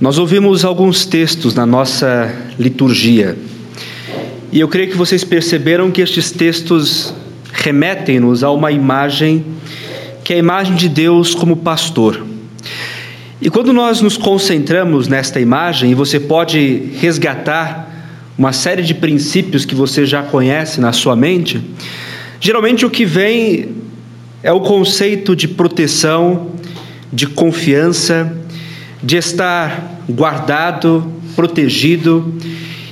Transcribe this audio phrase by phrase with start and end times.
[0.00, 3.36] Nós ouvimos alguns textos na nossa liturgia
[4.50, 7.12] e eu creio que vocês perceberam que estes textos
[7.52, 9.44] remetem-nos a uma imagem
[10.24, 12.24] que é a imagem de Deus como pastor.
[13.42, 19.66] E quando nós nos concentramos nesta imagem, e você pode resgatar uma série de princípios
[19.66, 21.60] que você já conhece na sua mente,
[22.40, 23.68] geralmente o que vem
[24.42, 26.52] é o conceito de proteção,
[27.12, 28.39] de confiança,
[29.02, 32.34] de estar guardado, protegido.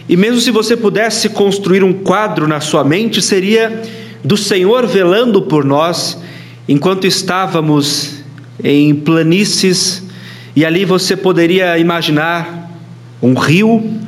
[0.09, 3.83] E mesmo se você pudesse construir um quadro na sua mente, seria
[4.25, 6.19] do Senhor velando por nós
[6.69, 8.19] enquanto estávamos
[8.63, 10.03] em planícies,
[10.55, 12.71] e ali você poderia imaginar
[13.23, 13.99] um rio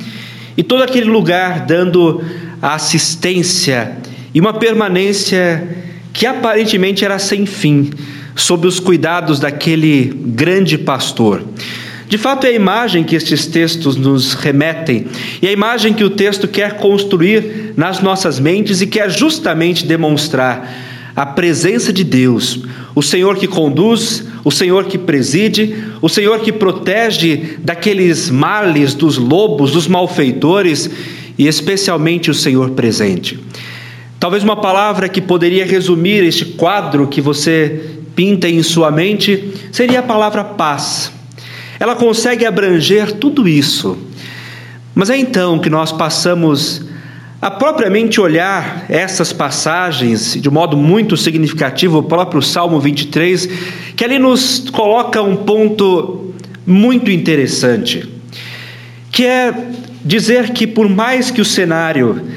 [0.57, 2.23] e todo aquele lugar dando
[2.61, 3.97] assistência
[4.35, 5.77] e uma permanência
[6.13, 7.91] que aparentemente era sem fim,
[8.35, 11.43] sob os cuidados daquele grande pastor.
[12.11, 15.07] De fato, é a imagem que estes textos nos remetem,
[15.41, 20.69] e a imagem que o texto quer construir nas nossas mentes e quer justamente demonstrar
[21.15, 22.65] a presença de Deus,
[22.97, 29.17] o Senhor que conduz, o Senhor que preside, o Senhor que protege daqueles males, dos
[29.17, 30.91] lobos, dos malfeitores
[31.39, 33.39] e especialmente o Senhor presente.
[34.19, 40.01] Talvez uma palavra que poderia resumir este quadro que você pinta em sua mente seria
[40.01, 41.20] a palavra paz.
[41.81, 43.97] Ela consegue abranger tudo isso.
[44.95, 46.85] Mas é então que nós passamos
[47.41, 53.47] a propriamente olhar essas passagens de modo muito significativo, o próprio Salmo 23,
[53.97, 56.35] que ali nos coloca um ponto
[56.67, 58.07] muito interessante,
[59.11, 59.55] que é
[60.05, 62.29] dizer que por mais que o cenário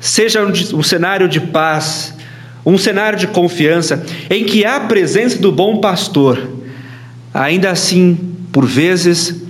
[0.00, 2.14] seja um cenário de paz,
[2.64, 6.48] um cenário de confiança, em que há a presença do bom pastor,
[7.34, 9.42] ainda assim por vezes,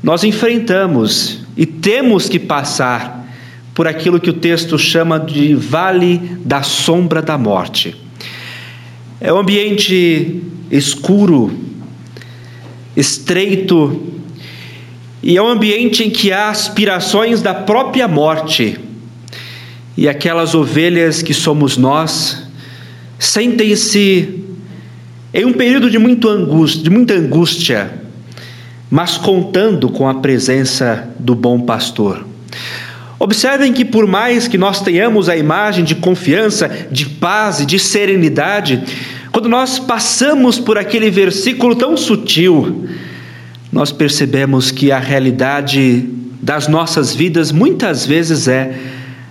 [0.00, 3.28] nós enfrentamos e temos que passar
[3.74, 7.96] por aquilo que o texto chama de vale da sombra da morte.
[9.20, 11.52] É um ambiente escuro,
[12.96, 14.04] estreito,
[15.20, 18.78] e é um ambiente em que há aspirações da própria morte.
[19.96, 22.46] E aquelas ovelhas que somos nós
[23.18, 24.44] sentem-se
[25.34, 28.03] em um período de, muito angústia, de muita angústia,
[28.94, 32.24] mas contando com a presença do bom pastor.
[33.18, 37.76] Observem que, por mais que nós tenhamos a imagem de confiança, de paz e de
[37.76, 38.84] serenidade,
[39.32, 42.88] quando nós passamos por aquele versículo tão sutil,
[43.72, 46.08] nós percebemos que a realidade
[46.40, 48.78] das nossas vidas muitas vezes é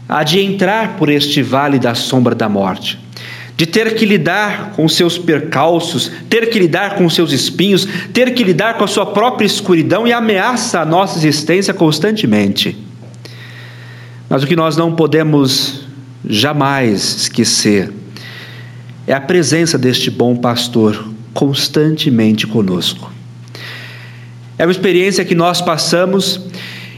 [0.10, 3.00] a de entrar por este vale da sombra da morte
[3.56, 8.44] de ter que lidar com seus percalços, ter que lidar com seus espinhos, ter que
[8.44, 12.76] lidar com a sua própria escuridão e ameaça a nossa existência constantemente.
[14.28, 15.86] Mas o que nós não podemos
[16.28, 17.92] jamais esquecer
[19.06, 23.12] é a presença deste bom pastor constantemente conosco.
[24.58, 26.40] É uma experiência que nós passamos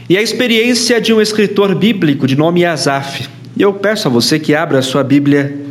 [0.08, 3.28] e a experiência de um escritor bíblico de nome Asaf.
[3.56, 5.66] E eu peço a você que abra a sua Bíblia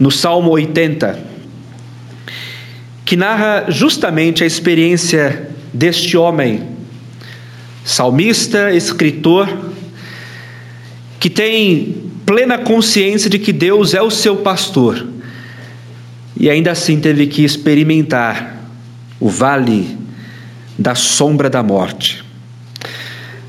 [0.00, 1.20] no Salmo 80,
[3.04, 6.66] que narra justamente a experiência deste homem,
[7.84, 9.48] salmista, escritor,
[11.20, 15.06] que tem plena consciência de que Deus é o seu pastor
[16.40, 18.56] e ainda assim teve que experimentar
[19.20, 19.98] o vale
[20.78, 22.24] da sombra da morte.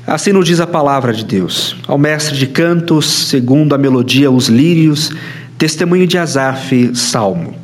[0.06, 1.74] Assim nos diz a palavra de Deus.
[1.86, 5.10] Ao mestre de cantos, segundo a melodia, os lírios,
[5.58, 7.54] Testemunho de Asaf, Salmo.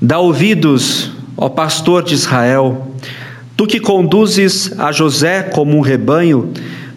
[0.00, 2.92] Dá ouvidos, ó pastor de Israel,
[3.56, 6.52] tu que conduzes a José como um rebanho,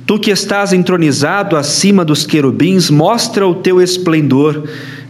[0.06, 4.68] tu que estás entronizado acima dos querubins, mostra o teu esplendor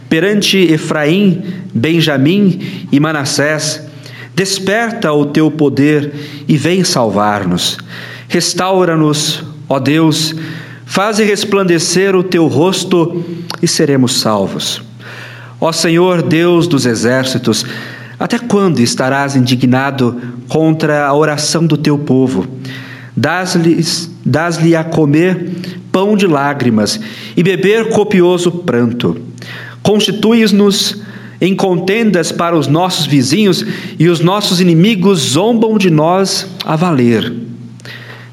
[0.08, 1.42] perante Efraim,
[1.72, 3.82] Benjamim e Manassés.
[4.34, 6.12] Desperta o teu poder
[6.48, 7.78] e vem salvar-nos.
[8.28, 10.34] Restaura-nos, ó Deus,
[10.90, 13.24] Faze resplandecer o teu rosto
[13.62, 14.82] e seremos salvos.
[15.60, 17.64] Ó Senhor Deus dos exércitos,
[18.18, 22.44] até quando estarás indignado contra a oração do teu povo?
[23.16, 23.80] Dás-lhe
[24.26, 25.52] dás a comer
[25.92, 26.98] pão de lágrimas
[27.36, 29.16] e beber copioso pranto.
[29.84, 31.00] Constituis-nos
[31.40, 33.64] em contendas para os nossos vizinhos
[33.96, 37.32] e os nossos inimigos zombam de nós a valer.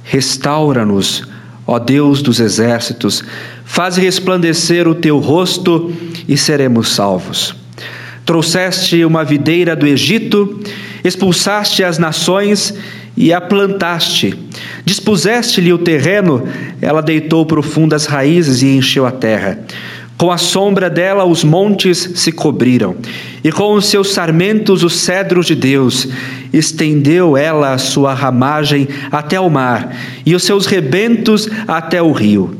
[0.03, 1.36] Restaura-nos
[1.67, 3.21] Ó Deus dos exércitos,
[3.65, 5.93] faz resplandecer o teu rosto
[6.25, 7.53] e seremos salvos.
[8.25, 10.61] Trouxeste uma videira do Egito,
[11.03, 12.73] expulsaste as nações
[13.17, 14.37] e a plantaste.
[14.85, 16.47] Dispuseste-lhe o terreno,
[16.81, 19.59] ela deitou profundas raízes e encheu a terra.
[20.17, 22.95] Com a sombra dela os montes se cobriram,
[23.43, 26.07] e com os seus sarmentos os cedros de Deus.
[26.51, 32.57] Estendeu ela a sua ramagem até o mar, e os seus rebentos até o rio.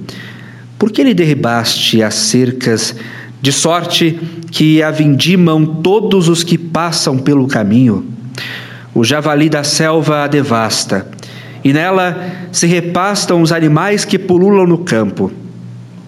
[0.78, 2.96] Por que lhe derribaste as cercas,
[3.42, 4.20] de sorte
[4.52, 8.06] que a vindimam todos os que passam pelo caminho?
[8.94, 11.08] O javali da selva a devasta,
[11.64, 15.32] e nela se repastam os animais que pululam no campo.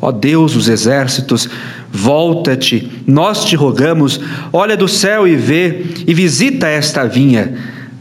[0.01, 1.49] Ó Deus dos exércitos,
[1.91, 4.19] volta-te, nós te rogamos,
[4.53, 7.53] olha do céu e vê, e visita esta vinha.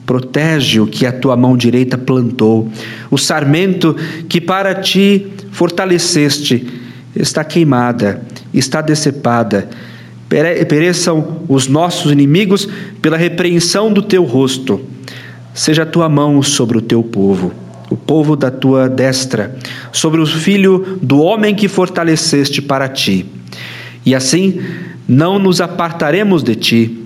[0.07, 2.71] Protege o que a tua mão direita plantou,
[3.11, 3.97] o sarmento
[4.29, 6.67] que para ti fortaleceste,
[7.17, 8.23] está queimada,
[8.55, 9.69] está decepada.
[10.69, 12.69] Pereçam os nossos inimigos
[13.03, 14.81] pela repreensão do teu rosto.
[15.53, 19.57] Seja a tua mão sobre o teu povo o povo da tua destra,
[19.93, 23.27] sobre o filho do homem que fortaleceste para ti.
[24.05, 24.61] E assim
[25.09, 27.05] não nos apartaremos de ti.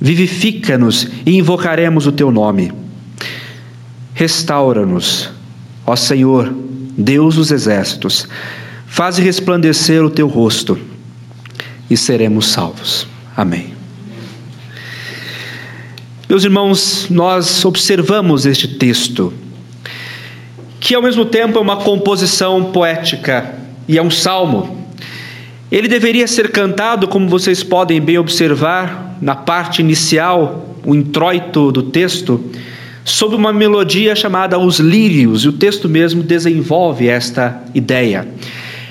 [0.00, 2.72] Vivifica-nos e invocaremos o teu nome.
[4.12, 5.30] Restaura-nos,
[5.84, 6.54] ó Senhor,
[6.96, 8.28] Deus dos exércitos.
[8.86, 10.78] Faze resplandecer o teu rosto
[11.90, 13.06] e seremos salvos.
[13.36, 13.74] Amém.
[16.28, 19.32] Meus irmãos, nós observamos este texto
[20.84, 23.54] que ao mesmo tempo é uma composição poética
[23.88, 24.84] e é um salmo.
[25.72, 31.84] Ele deveria ser cantado, como vocês podem bem observar, na parte inicial, o introito do
[31.84, 32.38] texto,
[33.02, 38.28] sob uma melodia chamada Os Lírios, e o texto mesmo desenvolve esta ideia.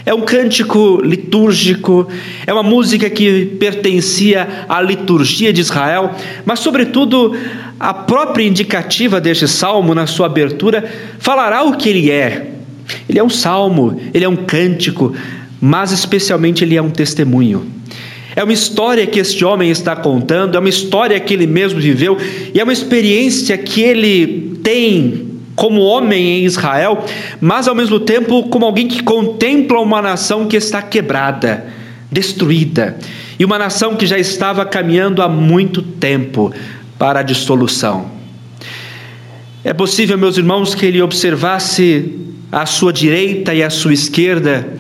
[0.05, 2.07] É um cântico litúrgico,
[2.45, 6.11] é uma música que pertencia à liturgia de Israel,
[6.45, 7.33] mas, sobretudo,
[7.79, 10.83] a própria indicativa deste salmo, na sua abertura,
[11.19, 12.51] falará o que ele é.
[13.07, 15.15] Ele é um salmo, ele é um cântico,
[15.61, 17.65] mas especialmente ele é um testemunho.
[18.35, 22.17] É uma história que este homem está contando, é uma história que ele mesmo viveu
[22.53, 27.05] e é uma experiência que ele tem como homem em Israel,
[27.39, 31.65] mas ao mesmo tempo como alguém que contempla uma nação que está quebrada,
[32.11, 32.97] destruída,
[33.37, 36.53] e uma nação que já estava caminhando há muito tempo
[36.97, 38.11] para a dissolução.
[39.63, 42.19] É possível, meus irmãos, que ele observasse
[42.51, 44.73] à sua direita e à sua esquerda,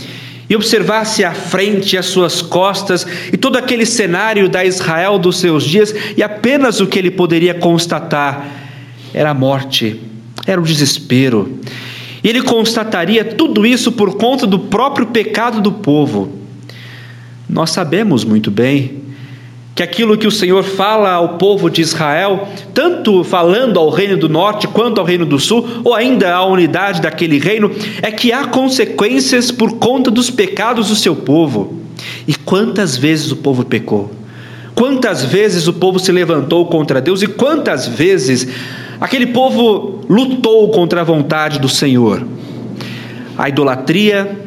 [0.49, 5.63] e observasse à frente às suas costas e todo aquele cenário da Israel dos seus
[5.63, 8.45] dias, e apenas o que ele poderia constatar
[9.13, 9.99] era a morte
[10.45, 11.59] era o desespero.
[12.23, 16.31] E ele constataria tudo isso por conta do próprio pecado do povo.
[17.49, 19.03] Nós sabemos muito bem
[19.75, 24.29] que aquilo que o Senhor fala ao povo de Israel, tanto falando ao reino do
[24.29, 28.45] norte quanto ao reino do sul, ou ainda à unidade daquele reino, é que há
[28.45, 31.81] consequências por conta dos pecados do seu povo.
[32.27, 34.11] E quantas vezes o povo pecou?
[34.75, 38.47] Quantas vezes o povo se levantou contra Deus e quantas vezes
[39.03, 42.25] Aquele povo lutou contra a vontade do Senhor.
[43.37, 44.39] A idolatria,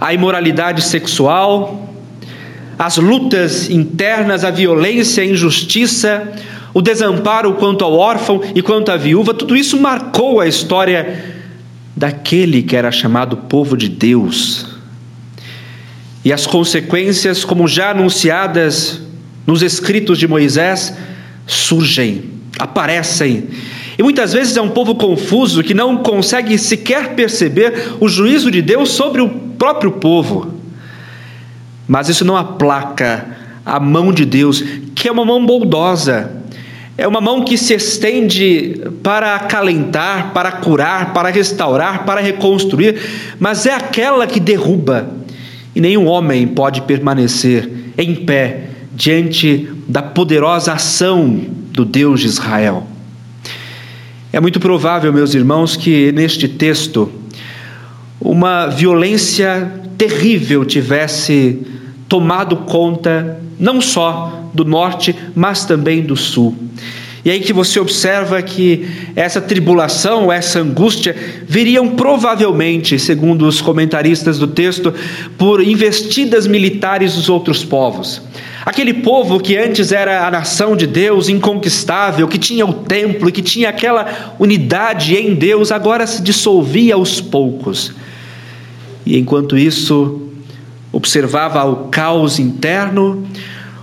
[0.00, 1.92] a imoralidade sexual,
[2.78, 6.32] as lutas internas, a violência, a injustiça,
[6.72, 11.34] o desamparo quanto ao órfão e quanto à viúva, tudo isso marcou a história
[11.96, 14.66] daquele que era chamado povo de Deus.
[16.24, 19.02] E as consequências, como já anunciadas
[19.44, 20.96] nos escritos de Moisés,
[21.44, 23.48] surgem aparecem.
[23.98, 28.62] E muitas vezes é um povo confuso que não consegue sequer perceber o juízo de
[28.62, 30.54] Deus sobre o próprio povo.
[31.86, 33.26] Mas isso não aplaca
[33.64, 34.62] a mão de Deus,
[34.94, 36.42] que é uma mão bondosa,
[36.96, 43.00] é uma mão que se estende para acalentar, para curar, para restaurar, para reconstruir,
[43.38, 45.10] mas é aquela que derruba.
[45.74, 51.40] E nenhum homem pode permanecer em pé diante da poderosa ação
[51.72, 52.86] do Deus de Israel.
[54.32, 57.10] É muito provável, meus irmãos, que neste texto
[58.20, 61.58] uma violência terrível tivesse
[62.08, 66.56] tomado conta não só do norte, mas também do sul.
[67.24, 71.14] E aí que você observa que essa tribulação, essa angústia,
[71.46, 74.92] viriam provavelmente, segundo os comentaristas do texto,
[75.38, 78.20] por investidas militares dos outros povos.
[78.64, 83.32] Aquele povo que antes era a nação de Deus, inconquistável, que tinha o templo e
[83.32, 87.92] que tinha aquela unidade em Deus, agora se dissolvia aos poucos.
[89.04, 90.28] E enquanto isso,
[90.92, 93.26] observava o caos interno,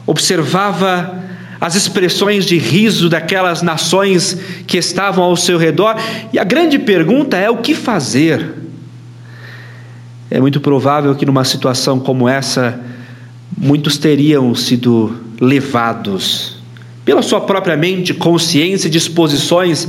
[0.08, 1.20] observava
[1.60, 5.98] as expressões de riso daquelas nações que estavam ao seu redor.
[6.32, 8.54] E a grande pergunta é: o que fazer?
[10.32, 12.80] É muito provável que numa situação como essa,
[13.60, 16.58] muitos teriam sido levados
[17.04, 19.88] pela sua própria mente, consciência e disposições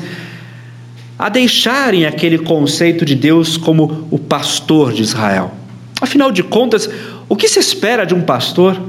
[1.19, 5.55] a deixarem aquele conceito de Deus como o pastor de Israel.
[6.01, 6.89] Afinal de contas,
[7.29, 8.81] o que se espera de um pastor?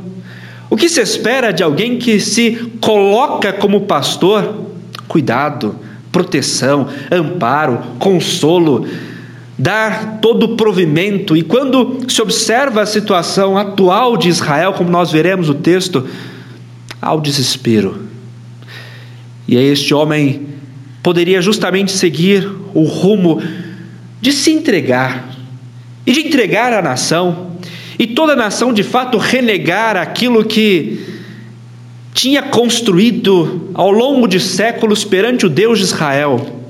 [0.70, 4.66] O que se espera de alguém que se coloca como pastor?
[5.10, 5.76] Cuidado,
[6.10, 8.88] proteção, amparo, consolo,
[9.62, 11.38] dar todo o provimento.
[11.38, 16.08] E quando se observa a situação atual de Israel, como nós veremos o texto,
[17.00, 18.08] há o desespero.
[19.48, 20.48] E aí este homem
[21.04, 23.42] poderia justamente seguir o rumo
[24.20, 25.30] de se entregar
[26.06, 27.52] e de entregar a nação,
[28.00, 31.06] e toda a nação de fato renegar aquilo que
[32.16, 36.61] tinha construído ao longo de séculos perante o Deus de Israel,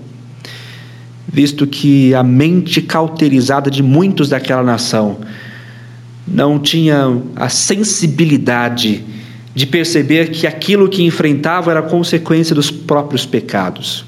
[1.32, 5.20] visto que a mente cauterizada de muitos daquela nação
[6.28, 9.04] não tinha a sensibilidade
[9.54, 14.06] de perceber que aquilo que enfrentava era consequência dos próprios pecados.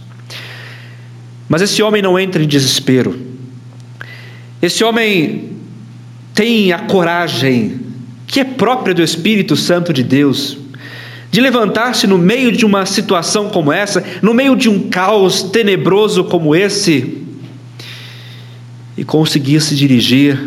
[1.50, 3.20] Mas esse homem não entra em desespero.
[4.62, 5.52] Esse homem
[6.34, 7.80] tem a coragem
[8.26, 10.58] que é própria do Espírito Santo de Deus
[11.34, 16.24] de levantar-se no meio de uma situação como essa, no meio de um caos tenebroso
[16.26, 17.26] como esse,
[18.96, 20.40] e conseguir se dirigir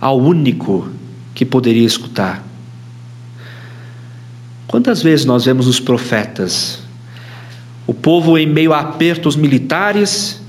[0.00, 0.88] ao único
[1.34, 2.46] que poderia escutar.
[4.68, 6.78] Quantas vezes nós vemos os profetas
[7.84, 10.40] o povo, em meio a apertos militares,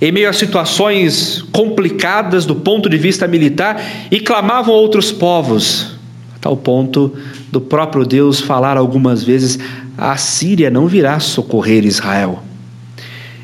[0.00, 5.92] em meio a situações complicadas do ponto de vista militar, e clamavam outros povos,
[6.34, 7.16] a tal ponto
[7.52, 9.58] do próprio Deus falar algumas vezes:
[9.96, 12.42] a Síria não virá socorrer Israel.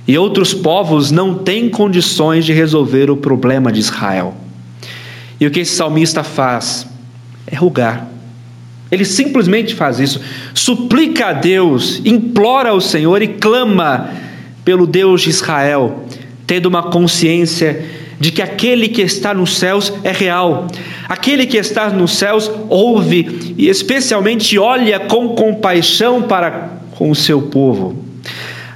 [0.07, 4.35] E outros povos não têm condições de resolver o problema de Israel.
[5.39, 6.89] E o que esse salmista faz
[7.47, 8.09] é rugar
[8.91, 10.21] ele simplesmente faz isso,
[10.55, 14.11] suplica a Deus, implora ao Senhor e clama
[14.65, 16.05] pelo Deus de Israel,
[16.47, 17.85] tendo uma consciência
[18.21, 20.67] de que aquele que está nos céus é real,
[21.09, 27.43] aquele que está nos céus ouve e especialmente olha com compaixão para com o seu
[27.43, 28.05] povo.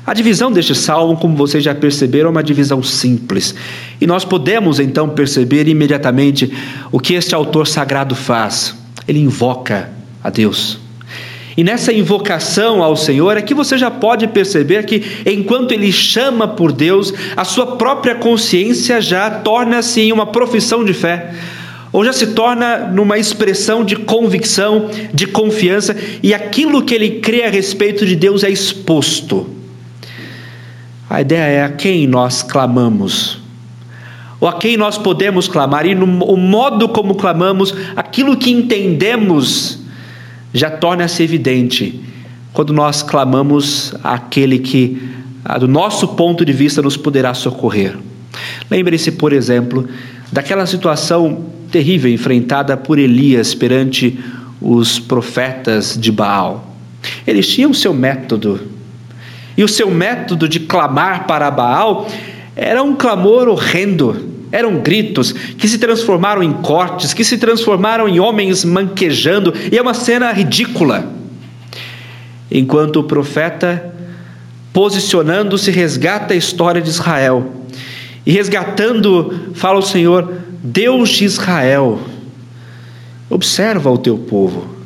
[0.04, 3.54] A divisão deste salmo, como vocês já perceberam, é uma divisão simples.
[4.00, 6.52] E nós podemos então perceber imediatamente
[6.90, 8.74] o que este autor sagrado faz.
[9.06, 9.90] Ele invoca
[10.22, 10.78] a Deus.
[11.56, 16.48] E nessa invocação ao Senhor é que você já pode perceber que, enquanto ele chama
[16.48, 21.34] por Deus, a sua própria consciência já torna-se em uma profissão de fé,
[21.92, 27.44] ou já se torna numa expressão de convicção, de confiança, e aquilo que ele crê
[27.44, 29.46] a respeito de Deus é exposto.
[31.10, 33.38] A ideia é a quem nós clamamos,
[34.40, 39.81] ou a quem nós podemos clamar, e no, o modo como clamamos, aquilo que entendemos
[40.52, 42.00] já torna-se evidente
[42.52, 45.00] quando nós clamamos àquele que,
[45.58, 47.96] do nosso ponto de vista, nos poderá socorrer.
[48.70, 49.88] Lembre-se, por exemplo,
[50.30, 54.18] daquela situação terrível enfrentada por Elias perante
[54.60, 56.74] os profetas de Baal.
[57.26, 58.60] Eles tinham seu método,
[59.56, 62.08] e o seu método de clamar para Baal
[62.54, 68.20] era um clamor horrendo, eram gritos que se transformaram em cortes, que se transformaram em
[68.20, 71.10] homens manquejando, e é uma cena ridícula.
[72.50, 73.94] Enquanto o profeta,
[74.70, 77.50] posicionando-se, resgata a história de Israel.
[78.26, 80.30] E resgatando, fala o Senhor,
[80.62, 81.98] Deus de Israel,
[83.30, 84.76] observa o teu povo.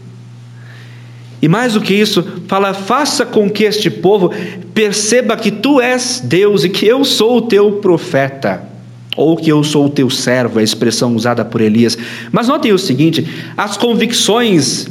[1.42, 4.30] E mais do que isso, fala: faça com que este povo
[4.72, 8.75] perceba que tu és Deus e que eu sou o teu profeta
[9.16, 11.96] ou que eu sou o teu servo, a expressão usada por Elias.
[12.30, 14.86] Mas notem o seguinte: as convicções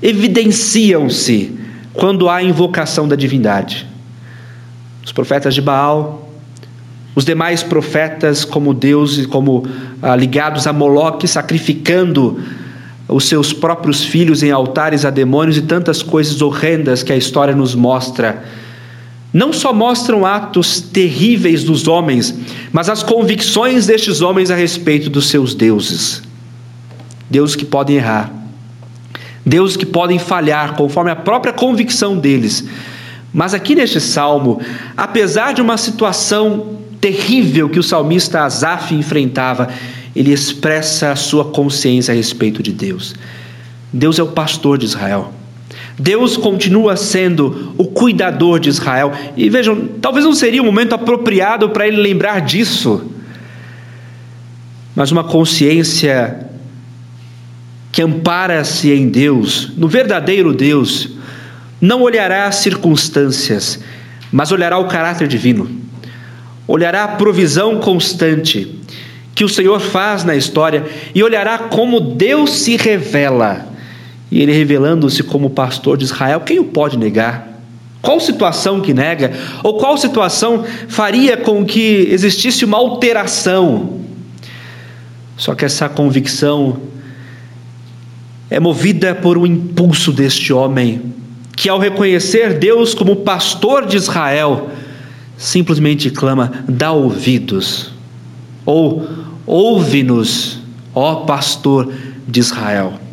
[0.00, 1.52] evidenciam-se
[1.92, 3.86] quando há invocação da divindade.
[5.04, 6.30] Os profetas de Baal,
[7.14, 9.66] os demais profetas, como Deus e como
[10.00, 12.40] ah, ligados a Moloque, sacrificando
[13.08, 17.54] os seus próprios filhos em altares a demônios e tantas coisas horrendas que a história
[17.54, 18.42] nos mostra
[19.34, 22.32] não só mostram atos terríveis dos homens,
[22.72, 26.22] mas as convicções destes homens a respeito dos seus deuses.
[27.28, 28.32] Deuses que podem errar,
[29.44, 32.64] deuses que podem falhar, conforme a própria convicção deles.
[33.32, 34.60] Mas aqui neste salmo,
[34.96, 39.68] apesar de uma situação terrível que o salmista Asaf enfrentava,
[40.14, 43.16] ele expressa a sua consciência a respeito de Deus.
[43.92, 45.32] Deus é o pastor de Israel.
[45.98, 49.12] Deus continua sendo o cuidador de Israel.
[49.36, 53.10] E vejam, talvez não seria o momento apropriado para ele lembrar disso,
[54.94, 56.46] mas uma consciência
[57.92, 61.10] que ampara-se em Deus, no verdadeiro Deus,
[61.80, 63.78] não olhará as circunstâncias,
[64.32, 65.70] mas olhará o caráter divino,
[66.66, 68.80] olhará a provisão constante
[69.34, 70.84] que o Senhor faz na história
[71.14, 73.73] e olhará como Deus se revela.
[74.34, 77.56] E ele revelando-se como pastor de Israel, quem o pode negar?
[78.02, 79.32] Qual situação que nega?
[79.62, 84.00] Ou qual situação faria com que existisse uma alteração?
[85.36, 86.78] Só que essa convicção
[88.50, 91.14] é movida por um impulso deste homem,
[91.56, 94.68] que ao reconhecer Deus como pastor de Israel,
[95.38, 97.92] simplesmente clama: dá ouvidos,
[98.66, 99.08] ou
[99.46, 100.58] ouve-nos,
[100.92, 101.92] ó pastor
[102.26, 103.03] de Israel.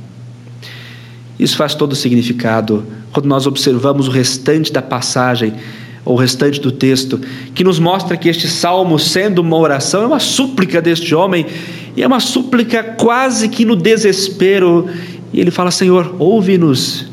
[1.41, 5.55] Isso faz todo o significado quando nós observamos o restante da passagem,
[6.05, 7.19] ou o restante do texto,
[7.55, 11.47] que nos mostra que este salmo, sendo uma oração, é uma súplica deste homem,
[11.97, 14.87] e é uma súplica quase que no desespero,
[15.33, 17.10] e ele fala: Senhor, ouve-nos.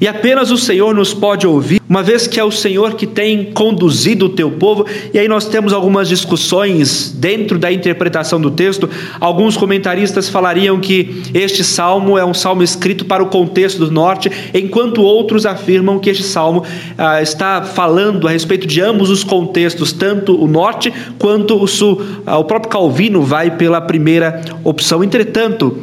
[0.00, 3.52] E apenas o Senhor nos pode ouvir, uma vez que é o Senhor que tem
[3.52, 4.84] conduzido o teu povo.
[5.14, 8.90] E aí nós temos algumas discussões dentro da interpretação do texto.
[9.20, 14.30] Alguns comentaristas falariam que este salmo é um salmo escrito para o contexto do norte,
[14.52, 16.64] enquanto outros afirmam que este salmo
[16.98, 22.02] ah, está falando a respeito de ambos os contextos, tanto o norte quanto o sul.
[22.26, 25.02] Ah, o próprio Calvino vai pela primeira opção.
[25.02, 25.78] Entretanto,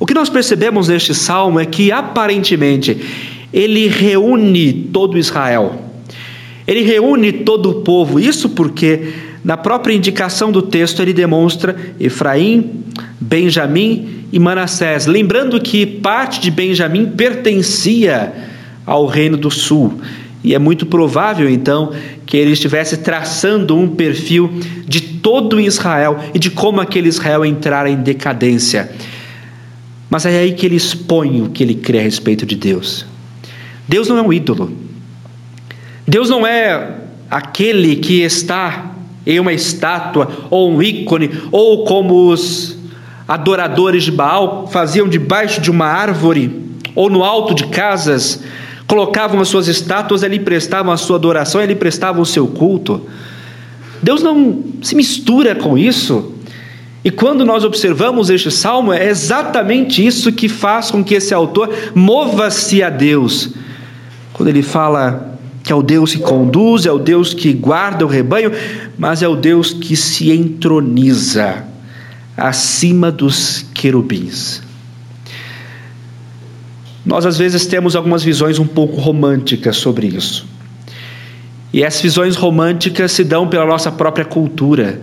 [0.00, 2.96] o que nós percebemos neste salmo é que aparentemente
[3.52, 5.84] ele reúne todo Israel.
[6.66, 8.18] Ele reúne todo o povo.
[8.18, 9.12] Isso porque
[9.44, 12.82] na própria indicação do texto ele demonstra Efraim,
[13.20, 18.32] Benjamim e Manassés, lembrando que parte de Benjamim pertencia
[18.86, 20.00] ao reino do sul.
[20.42, 21.92] E é muito provável então
[22.24, 24.50] que ele estivesse traçando um perfil
[24.86, 28.90] de todo Israel e de como aquele Israel entrara em decadência.
[30.10, 33.06] Mas é aí que ele expõe o que ele crê a respeito de Deus.
[33.88, 34.72] Deus não é um ídolo.
[36.06, 36.96] Deus não é
[37.30, 42.76] aquele que está em uma estátua ou um ícone, ou como os
[43.28, 48.42] adoradores de Baal faziam debaixo de uma árvore ou no alto de casas,
[48.86, 53.06] colocavam as suas estátuas, ali prestavam a sua adoração, ali prestavam o seu culto.
[54.02, 56.34] Deus não se mistura com isso.
[57.04, 61.74] E quando nós observamos este salmo, é exatamente isso que faz com que esse autor
[61.94, 63.50] mova-se a Deus.
[64.32, 68.08] Quando ele fala que é o Deus que conduz, é o Deus que guarda o
[68.08, 68.52] rebanho,
[68.98, 71.64] mas é o Deus que se entroniza
[72.36, 74.62] acima dos querubins.
[77.04, 80.46] Nós às vezes temos algumas visões um pouco românticas sobre isso.
[81.72, 85.00] E essas visões românticas se dão pela nossa própria cultura.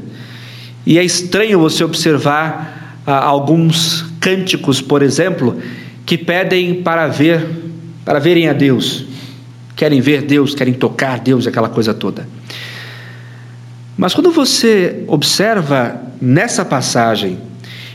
[0.88, 5.62] E é estranho você observar ah, alguns cânticos, por exemplo,
[6.06, 7.46] que pedem para ver,
[8.06, 9.04] para verem a Deus.
[9.76, 12.26] Querem ver Deus, querem tocar Deus, aquela coisa toda.
[13.98, 17.38] Mas quando você observa nessa passagem,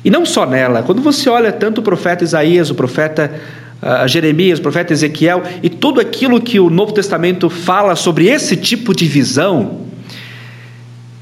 [0.05, 3.33] e não só nela, quando você olha tanto o profeta Isaías, o profeta
[3.81, 8.55] uh, Jeremias, o profeta Ezequiel e tudo aquilo que o Novo Testamento fala sobre esse
[8.55, 9.87] tipo de visão,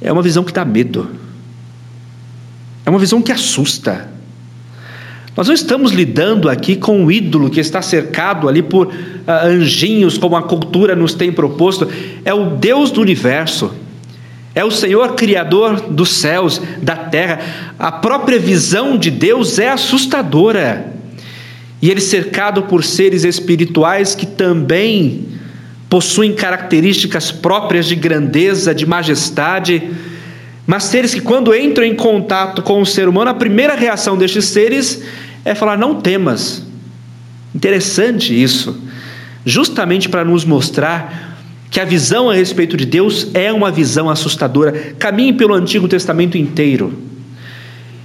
[0.02, 1.29] é uma visão que dá medo.
[2.90, 4.08] É uma visão que assusta.
[5.36, 8.92] Nós não estamos lidando aqui com um ídolo que está cercado ali por uh,
[9.44, 11.88] anjinhos, como a cultura nos tem proposto.
[12.24, 13.72] É o Deus do universo.
[14.56, 17.38] É o Senhor Criador dos céus, da terra.
[17.78, 20.92] A própria visão de Deus é assustadora.
[21.80, 25.28] E ele cercado por seres espirituais que também
[25.88, 30.09] possuem características próprias de grandeza, de majestade
[30.70, 34.44] mas seres que, quando entram em contato com o ser humano, a primeira reação destes
[34.44, 35.02] seres
[35.44, 36.64] é falar: não temas.
[37.52, 38.80] Interessante isso,
[39.44, 41.36] justamente para nos mostrar
[41.72, 44.70] que a visão a respeito de Deus é uma visão assustadora.
[44.96, 46.96] Caminhe pelo Antigo Testamento inteiro.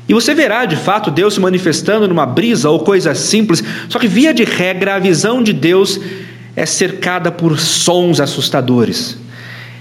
[0.10, 4.08] E você verá de fato Deus se manifestando numa brisa ou coisa simples, só que,
[4.08, 6.00] via de regra, a visão de Deus
[6.56, 9.24] é cercada por sons assustadores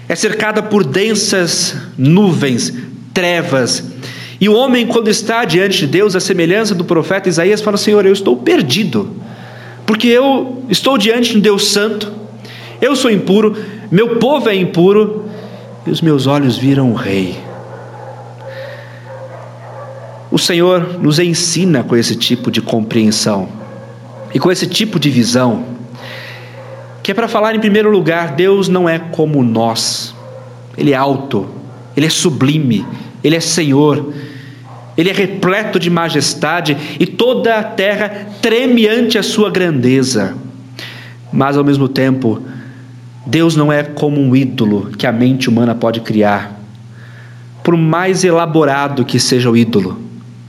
[0.08, 2.72] é cercada por densas nuvens,
[3.12, 3.84] trevas.
[4.40, 8.04] E o homem, quando está diante de Deus, a semelhança do profeta Isaías, fala: Senhor,
[8.04, 9.16] eu estou perdido,
[9.86, 12.12] porque eu estou diante de um Deus santo,
[12.80, 13.56] eu sou impuro,
[13.90, 15.24] meu povo é impuro,
[15.86, 17.36] e os meus olhos viram o Rei.
[20.30, 23.48] O Senhor nos ensina com esse tipo de compreensão
[24.34, 25.73] e com esse tipo de visão
[27.04, 30.14] que é para falar em primeiro lugar: Deus não é como nós,
[30.76, 31.46] Ele é alto,
[31.94, 32.84] Ele é sublime,
[33.22, 34.12] Ele é Senhor.
[34.96, 40.36] Ele é repleto de majestade e toda a terra treme ante a sua grandeza.
[41.32, 42.40] Mas ao mesmo tempo,
[43.26, 46.60] Deus não é como um ídolo que a mente humana pode criar.
[47.64, 50.00] Por mais elaborado que seja o ídolo,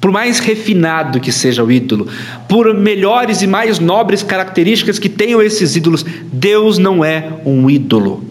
[0.06, 2.08] por mais refinado que seja o ídolo,
[2.48, 8.24] por melhores e mais nobres características que tenham esses ídolos, Deus não é um ídolo.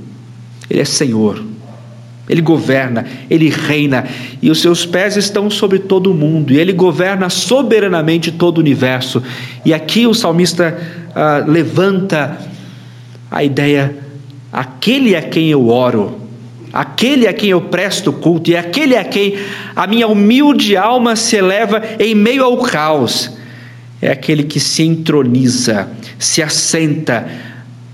[0.70, 1.42] Ele é Senhor.
[2.28, 4.04] Ele governa, ele reina,
[4.40, 8.60] e os seus pés estão sobre todo o mundo, e ele governa soberanamente todo o
[8.60, 9.20] universo.
[9.64, 10.80] E aqui o salmista
[11.12, 12.38] ah, levanta
[13.28, 13.96] a ideia:
[14.52, 16.20] aquele a quem eu oro,
[16.74, 19.38] aquele a quem eu presto culto, e aquele a quem
[19.76, 23.30] a minha humilde alma se eleva em meio ao caos,
[24.02, 27.28] é aquele que se entroniza, se assenta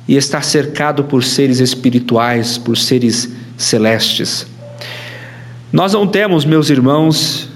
[0.08, 4.46] e está cercado por seres espirituais, por seres celestes.
[5.70, 7.50] Nós não temos, meus irmãos,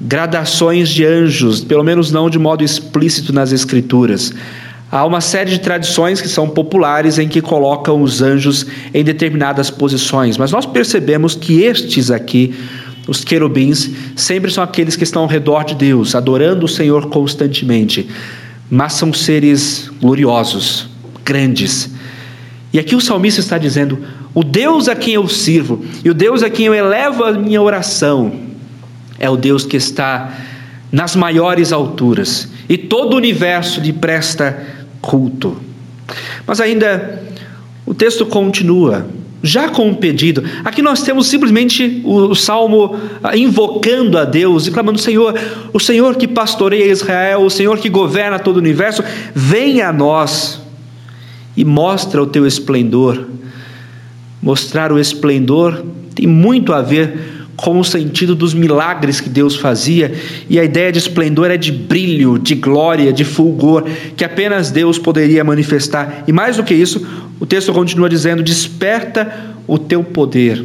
[0.00, 4.32] gradações de anjos, pelo menos não de modo explícito nas Escrituras.
[4.94, 9.68] Há uma série de tradições que são populares em que colocam os anjos em determinadas
[9.68, 12.54] posições, mas nós percebemos que estes aqui,
[13.08, 18.08] os querubins, sempre são aqueles que estão ao redor de Deus, adorando o Senhor constantemente,
[18.70, 20.88] mas são seres gloriosos,
[21.24, 21.90] grandes.
[22.72, 23.98] E aqui o salmista está dizendo:
[24.32, 27.60] o Deus a quem eu sirvo e o Deus a quem eu elevo a minha
[27.60, 28.32] oração
[29.18, 30.32] é o Deus que está
[30.92, 35.56] nas maiores alturas e todo o universo lhe presta culto.
[36.46, 37.22] Mas ainda
[37.84, 39.06] o texto continua,
[39.42, 40.42] já com um pedido.
[40.64, 45.38] Aqui nós temos simplesmente o, salmo ah, invocando a Deus e clamando: Senhor,
[45.72, 50.60] o Senhor que pastoreia Israel, o Senhor que governa todo o universo, venha a nós
[51.56, 53.26] e mostra o teu esplendor
[54.44, 55.82] mostrar o esplendor
[56.14, 57.33] tem muito a ver
[57.64, 60.12] com o sentido dos milagres que Deus fazia,
[60.50, 64.98] e a ideia de esplendor é de brilho, de glória, de fulgor, que apenas Deus
[64.98, 66.24] poderia manifestar.
[66.28, 67.06] E mais do que isso,
[67.40, 69.32] o texto continua dizendo: Desperta
[69.66, 70.62] o teu poder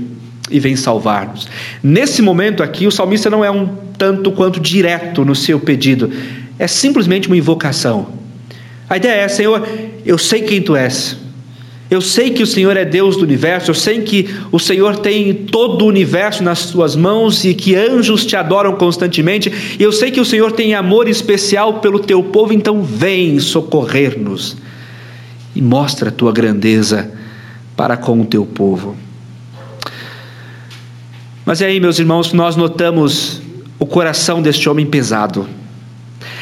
[0.51, 1.47] e vem salvar-nos.
[1.81, 6.11] Nesse momento aqui, o salmista não é um tanto quanto direto no seu pedido,
[6.59, 8.09] é simplesmente uma invocação.
[8.89, 9.65] A ideia é: Senhor,
[10.05, 11.15] eu sei quem tu és.
[11.89, 15.33] Eu sei que o Senhor é Deus do universo, eu sei que o Senhor tem
[15.33, 20.11] todo o universo nas suas mãos e que anjos te adoram constantemente, e eu sei
[20.11, 24.55] que o Senhor tem amor especial pelo teu povo, então vem socorrer-nos
[25.55, 27.11] e mostra a tua grandeza
[27.75, 28.95] para com o teu povo.
[31.43, 33.41] Mas aí, meus irmãos, nós notamos
[33.79, 35.49] o coração deste homem pesado.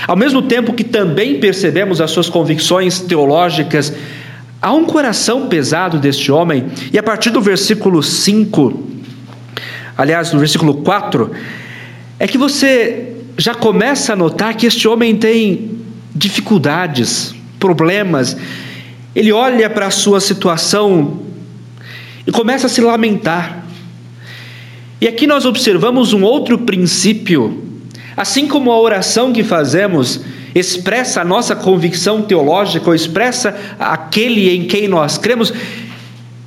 [0.05, 3.93] Ao mesmo tempo que também percebemos as suas convicções teológicas
[4.61, 8.87] Há um coração pesado deste homem, e a partir do versículo 5,
[9.95, 11.31] aliás, no versículo 4,
[12.19, 15.77] é que você já começa a notar que este homem tem
[16.13, 18.35] dificuldades, problemas.
[19.15, 21.21] Ele olha para a sua situação
[22.25, 23.63] e começa a se lamentar.
[24.99, 27.66] E aqui nós observamos um outro princípio.
[28.17, 30.21] Assim como a oração que fazemos
[30.55, 35.53] expressa a nossa convicção teológica, ou expressa aquele em quem nós cremos,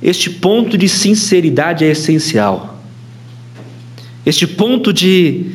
[0.03, 2.77] este ponto de sinceridade é essencial.
[4.25, 5.45] Este ponto de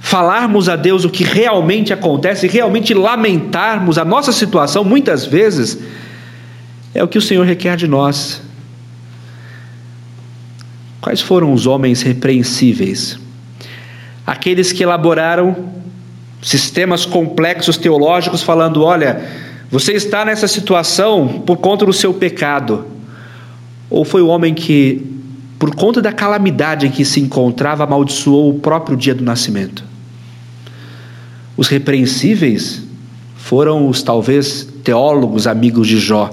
[0.00, 5.78] falarmos a Deus o que realmente acontece, realmente lamentarmos a nossa situação, muitas vezes,
[6.94, 8.40] é o que o Senhor requer de nós.
[10.98, 13.18] Quais foram os homens repreensíveis?
[14.28, 15.56] Aqueles que elaboraram
[16.42, 19.26] sistemas complexos teológicos falando: olha,
[19.70, 22.84] você está nessa situação por conta do seu pecado.
[23.88, 25.02] Ou foi o homem que,
[25.58, 29.82] por conta da calamidade em que se encontrava, amaldiçoou o próprio dia do nascimento?
[31.56, 32.82] Os repreensíveis
[33.34, 36.30] foram os talvez teólogos amigos de Jó,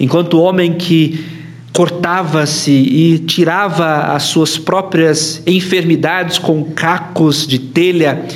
[0.00, 1.39] enquanto o homem que
[1.72, 8.26] cortava-se e tirava as suas próprias enfermidades com cacos de telha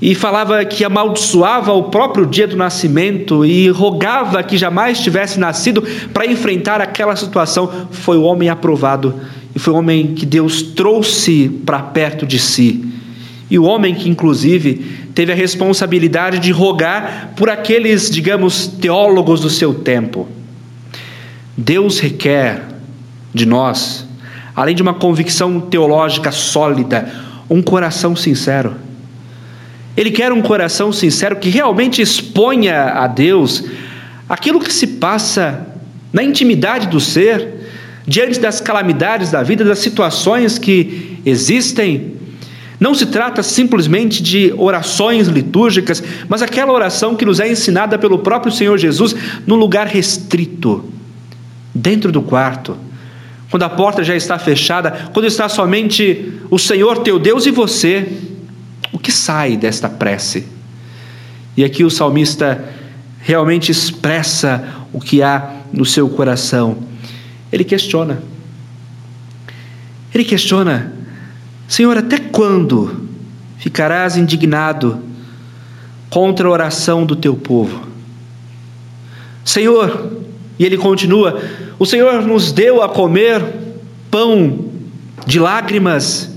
[0.00, 5.82] e falava que amaldiçoava o próprio dia do nascimento e rogava que jamais tivesse nascido
[6.12, 9.14] para enfrentar aquela situação, foi o homem aprovado
[9.54, 12.84] e foi o homem que Deus trouxe para perto de si.
[13.50, 14.74] E o homem que, inclusive,
[15.14, 20.26] teve a responsabilidade de rogar por aqueles, digamos, teólogos do seu tempo.
[21.60, 22.62] Deus requer
[23.32, 24.06] de nós,
[24.54, 27.12] além de uma convicção teológica sólida,
[27.48, 28.74] um coração sincero
[29.96, 33.64] ele quer um coração sincero que realmente exponha a Deus
[34.28, 35.66] aquilo que se passa
[36.12, 37.46] na intimidade do ser,
[38.06, 42.14] diante das calamidades da vida, das situações que existem.
[42.78, 48.20] Não se trata simplesmente de orações litúrgicas, mas aquela oração que nos é ensinada pelo
[48.20, 49.14] próprio Senhor Jesus
[49.46, 50.84] num lugar restrito,
[51.74, 52.76] dentro do quarto,
[53.50, 58.08] quando a porta já está fechada, quando está somente o Senhor teu Deus e você.
[58.92, 60.46] O que sai desta prece?
[61.56, 62.64] E aqui o salmista
[63.20, 66.78] realmente expressa o que há no seu coração.
[67.52, 68.22] Ele questiona.
[70.14, 70.92] Ele questiona:
[71.66, 73.08] Senhor, até quando
[73.58, 75.02] ficarás indignado
[76.08, 77.88] contra a oração do teu povo?
[79.44, 80.19] Senhor,
[80.60, 81.40] e ele continua:
[81.78, 83.42] O Senhor nos deu a comer
[84.10, 84.66] pão
[85.26, 86.36] de lágrimas,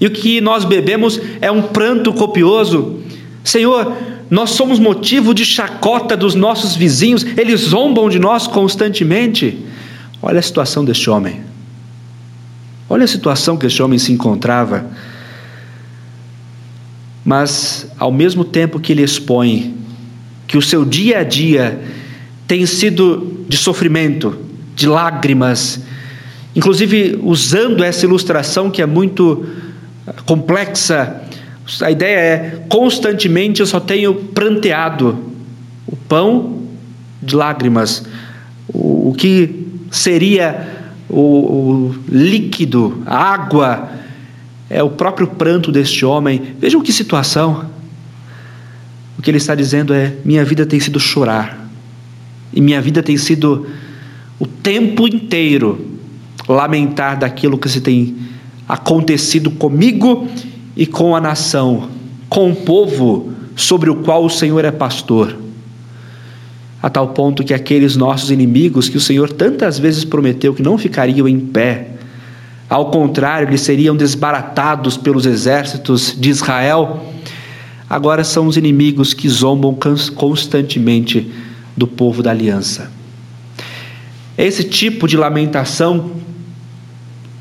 [0.00, 3.00] e o que nós bebemos é um pranto copioso.
[3.42, 3.92] Senhor,
[4.30, 9.58] nós somos motivo de chacota dos nossos vizinhos, eles zombam de nós constantemente.
[10.22, 11.40] Olha a situação deste homem.
[12.88, 14.86] Olha a situação que este homem se encontrava.
[17.24, 19.74] Mas, ao mesmo tempo que ele expõe
[20.46, 21.80] que o seu dia a dia
[22.46, 24.36] tem sido de sofrimento,
[24.74, 25.80] de lágrimas,
[26.54, 29.46] inclusive usando essa ilustração que é muito
[30.24, 31.22] complexa,
[31.82, 35.18] a ideia é constantemente eu só tenho pranteado
[35.86, 36.62] o pão
[37.20, 38.04] de lágrimas,
[38.68, 40.68] o, o que seria
[41.08, 43.90] o, o líquido, a água,
[44.68, 46.54] é o próprio pranto deste homem.
[46.58, 47.70] Vejam que situação.
[49.18, 51.65] O que ele está dizendo é: minha vida tem sido chorar,
[52.56, 53.66] e minha vida tem sido
[54.40, 55.78] o tempo inteiro
[56.48, 58.16] lamentar daquilo que se tem
[58.66, 60.26] acontecido comigo
[60.74, 61.90] e com a nação,
[62.30, 65.36] com o povo sobre o qual o Senhor é pastor.
[66.82, 70.78] A tal ponto que aqueles nossos inimigos que o Senhor tantas vezes prometeu que não
[70.78, 71.90] ficariam em pé,
[72.70, 77.04] ao contrário, eles seriam desbaratados pelos exércitos de Israel,
[77.88, 79.76] agora são os inimigos que zombam
[80.14, 81.30] constantemente
[81.76, 82.90] do povo da aliança.
[84.36, 86.12] É esse tipo de lamentação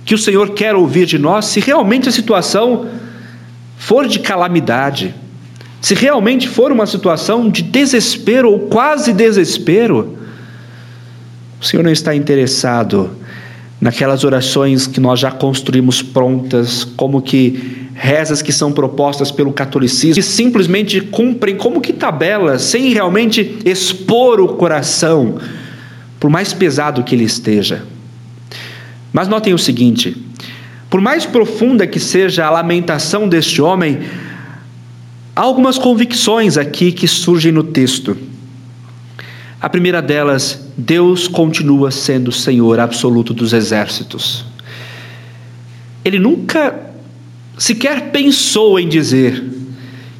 [0.03, 2.87] que o Senhor quer ouvir de nós, se realmente a situação
[3.77, 5.13] for de calamidade
[5.85, 10.17] se realmente for uma situação de desespero ou quase desespero,
[11.61, 13.11] o Senhor não está interessado
[13.79, 20.15] naquelas orações que nós já construímos prontas, como que rezas que são propostas pelo catolicismo,
[20.15, 25.39] que simplesmente cumprem como que tabelas, sem realmente expor o coração,
[26.19, 27.83] por mais pesado que ele esteja.
[29.11, 30.15] Mas notem o seguinte:
[30.89, 33.99] por mais profunda que seja a lamentação deste homem,
[35.35, 38.17] Há algumas convicções aqui que surgem no texto.
[39.59, 44.45] A primeira delas, Deus continua sendo o Senhor absoluto dos exércitos.
[46.05, 46.73] Ele nunca
[47.57, 49.43] sequer pensou em dizer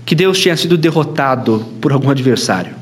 [0.06, 2.76] que Deus tinha sido derrotado por algum adversário.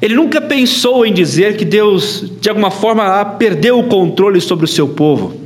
[0.00, 4.68] Ele nunca pensou em dizer que Deus, de alguma forma, perdeu o controle sobre o
[4.68, 5.40] seu povo.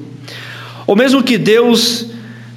[0.86, 2.06] Ou mesmo que Deus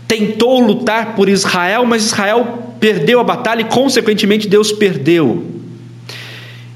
[0.07, 5.52] tentou lutar por Israel, mas Israel perdeu a batalha e, consequentemente, Deus perdeu.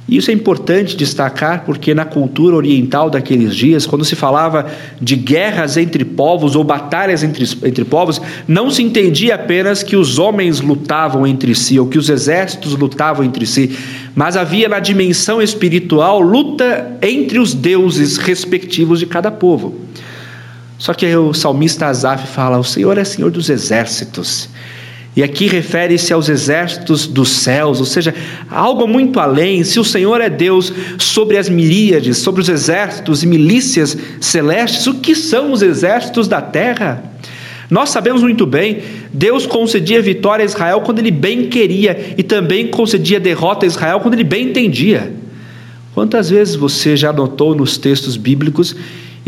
[0.07, 4.65] Isso é importante destacar porque na cultura oriental daqueles dias, quando se falava
[5.01, 10.17] de guerras entre povos ou batalhas entre, entre povos, não se entendia apenas que os
[10.17, 13.77] homens lutavam entre si ou que os exércitos lutavam entre si,
[14.15, 19.75] mas havia na dimensão espiritual luta entre os deuses respectivos de cada povo.
[20.77, 24.47] Só que o salmista Asaf fala: O Senhor é Senhor dos exércitos.
[25.17, 28.13] E aqui refere-se aos exércitos dos céus, ou seja,
[28.51, 29.63] algo muito além.
[29.63, 34.93] Se o Senhor é Deus sobre as miríades, sobre os exércitos e milícias celestes, o
[34.93, 37.03] que são os exércitos da terra?
[37.67, 42.67] Nós sabemos muito bem, Deus concedia vitória a Israel quando ele bem queria e também
[42.67, 45.11] concedia derrota a Israel quando ele bem entendia.
[45.95, 48.75] Quantas vezes você já notou nos textos bíblicos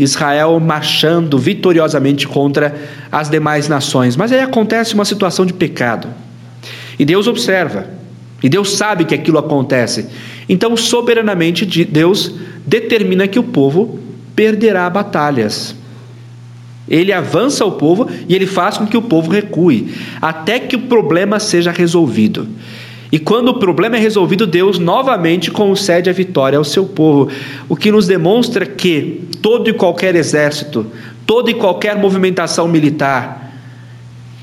[0.02, 2.74] Israel marchando vitoriosamente contra
[3.12, 4.16] as demais nações.
[4.16, 6.08] Mas aí acontece uma situação de pecado.
[6.98, 7.86] E Deus observa.
[8.42, 10.06] E Deus sabe que aquilo acontece.
[10.48, 12.34] Então, soberanamente, Deus
[12.66, 13.98] determina que o povo
[14.34, 15.74] perderá batalhas.
[16.88, 20.80] Ele avança o povo e ele faz com que o povo recue, até que o
[20.80, 22.48] problema seja resolvido.
[23.12, 27.28] E quando o problema é resolvido, Deus novamente concede a vitória ao seu povo,
[27.68, 30.86] o que nos demonstra que todo e qualquer exército,
[31.26, 33.52] toda e qualquer movimentação militar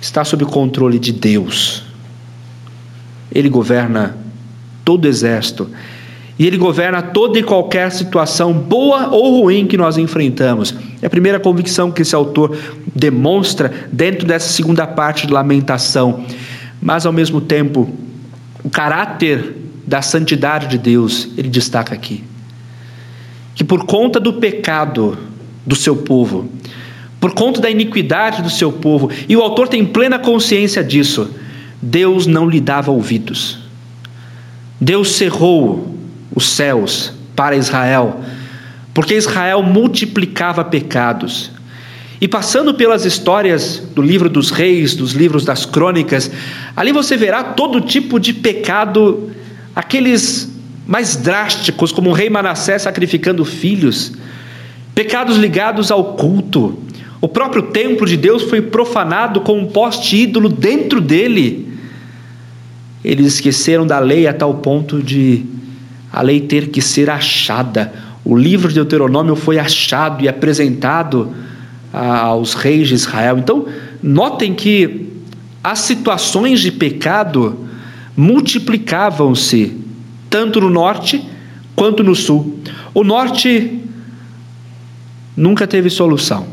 [0.02, 1.84] está sob controle de Deus.
[3.32, 4.18] Ele governa
[4.84, 5.70] todo o exército.
[6.40, 10.74] E Ele governa toda e qualquer situação, boa ou ruim, que nós enfrentamos.
[11.02, 12.56] É a primeira convicção que esse autor
[12.94, 16.24] demonstra dentro dessa segunda parte de Lamentação.
[16.80, 17.92] Mas, ao mesmo tempo,
[18.68, 19.56] o caráter
[19.88, 22.22] da santidade de Deus, ele destaca aqui.
[23.56, 25.18] Que por conta do pecado
[25.66, 26.52] do seu povo,
[27.18, 31.34] por conta da iniquidade do seu povo, e o autor tem plena consciência disso,
[31.82, 33.58] Deus não lhe dava ouvidos.
[34.82, 35.96] Deus cerrou
[36.36, 38.20] os céus para Israel,
[38.94, 41.52] porque Israel multiplicava pecados.
[42.20, 46.32] E passando pelas histórias do livro dos reis, dos livros das crônicas,
[46.76, 49.30] ali você verá todo tipo de pecado,
[49.76, 50.52] aqueles
[50.88, 54.14] mais drásticos, como o rei Manassés sacrificando filhos,
[54.96, 56.80] pecados ligados ao culto.
[57.22, 61.68] O próprio templo de Deus foi profanado com um poste ídolo dentro dele.
[63.04, 65.46] Eles esqueceram da lei a tal ponto de
[66.12, 67.94] a lei ter que ser achada.
[68.26, 71.34] O livro de Deuteronômio foi achado e apresentado
[71.92, 73.38] aos reis de Israel.
[73.38, 73.66] Então,
[74.02, 75.08] notem que
[75.64, 77.68] as situações de pecado
[78.16, 79.76] multiplicavam-se,
[80.30, 81.24] tanto no norte
[81.76, 82.60] quanto no sul.
[82.94, 83.80] O norte
[85.36, 86.48] nunca teve solução.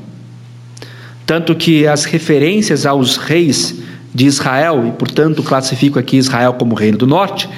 [1.24, 3.80] Tanto que as referências aos reis
[4.14, 7.48] de Israel, e portanto classifico aqui Israel como reino do norte,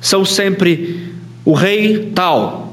[0.00, 1.12] são sempre
[1.44, 2.67] o rei tal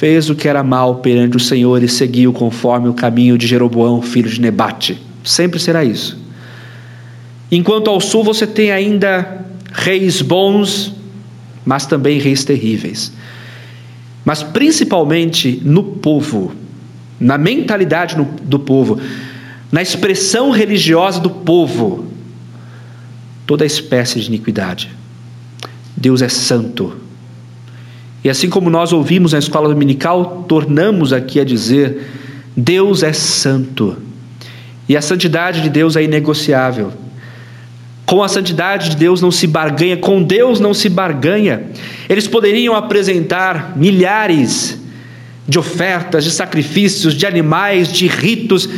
[0.00, 4.00] fez o que era mal perante o Senhor e seguiu conforme o caminho de Jeroboão,
[4.00, 4.98] filho de Nebate.
[5.22, 6.18] Sempre será isso.
[7.52, 10.94] Enquanto ao sul você tem ainda reis bons,
[11.66, 13.12] mas também reis terríveis.
[14.24, 16.54] Mas principalmente no povo,
[17.20, 18.98] na mentalidade do povo,
[19.70, 22.06] na expressão religiosa do povo,
[23.46, 24.90] toda espécie de iniquidade.
[25.94, 27.09] Deus é santo
[28.22, 32.06] e assim como nós ouvimos na escola dominical, tornamos aqui a dizer:
[32.56, 33.96] Deus é santo.
[34.88, 36.92] E a santidade de Deus é inegociável.
[38.04, 41.62] Com a santidade de Deus não se barganha, com Deus não se barganha.
[42.08, 44.80] Eles poderiam apresentar milhares
[45.46, 48.68] de ofertas, de sacrifícios, de animais, de ritos,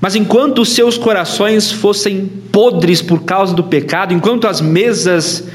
[0.00, 5.46] mas enquanto os seus corações fossem podres por causa do pecado, enquanto as mesas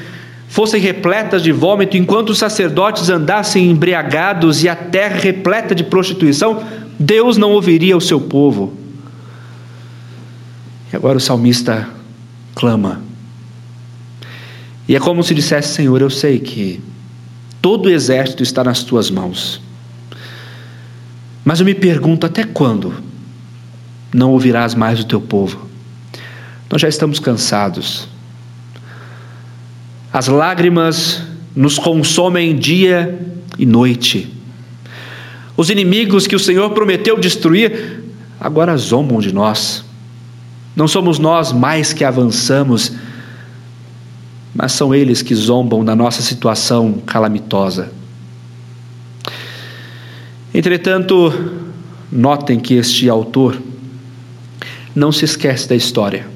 [0.56, 6.64] fossem repletas de vômito, enquanto os sacerdotes andassem embriagados e a terra repleta de prostituição,
[6.98, 8.72] Deus não ouviria o seu povo.
[10.90, 11.86] E agora o salmista
[12.54, 13.02] clama.
[14.88, 16.82] E é como se dissesse: Senhor, eu sei que
[17.60, 19.60] todo o exército está nas tuas mãos.
[21.44, 22.94] Mas eu me pergunto: até quando
[24.10, 25.68] não ouvirás mais o teu povo?
[26.70, 28.15] Nós já estamos cansados.
[30.16, 31.20] As lágrimas
[31.54, 33.20] nos consomem dia
[33.58, 34.32] e noite.
[35.54, 38.02] Os inimigos que o Senhor prometeu destruir,
[38.40, 39.84] agora zombam de nós.
[40.74, 42.92] Não somos nós mais que avançamos,
[44.54, 47.92] mas são eles que zombam da nossa situação calamitosa.
[50.54, 51.30] Entretanto,
[52.10, 53.60] notem que este autor
[54.94, 56.35] não se esquece da história.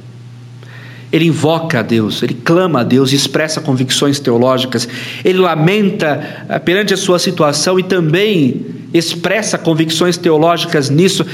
[1.13, 4.89] Ele invoca a Deus, ele clama a Deus, expressa convicções teológicas,
[5.25, 11.27] ele lamenta ah, perante a sua situação e também expressa convicções teológicas nisso,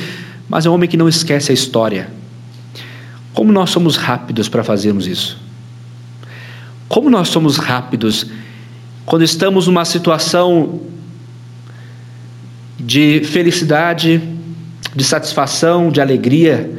[0.48, 2.08] mas é um homem que não esquece a história.
[3.34, 5.38] Como nós somos rápidos para fazermos isso?
[6.88, 8.26] Como nós somos rápidos
[9.04, 10.80] quando estamos numa situação
[12.78, 14.22] de felicidade,
[14.94, 16.70] de satisfação, de alegria,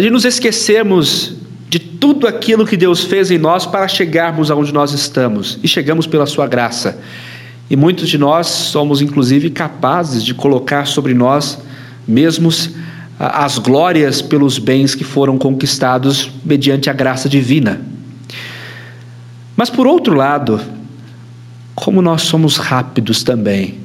[0.00, 1.34] de nos esquecermos
[1.68, 6.06] de tudo aquilo que Deus fez em nós para chegarmos aonde nós estamos, e chegamos
[6.06, 6.98] pela Sua graça.
[7.70, 11.58] E muitos de nós somos, inclusive, capazes de colocar sobre nós
[12.06, 12.70] mesmos
[13.18, 17.80] as glórias pelos bens que foram conquistados mediante a graça divina.
[19.54, 20.60] Mas, por outro lado,
[21.74, 23.80] como nós somos rápidos também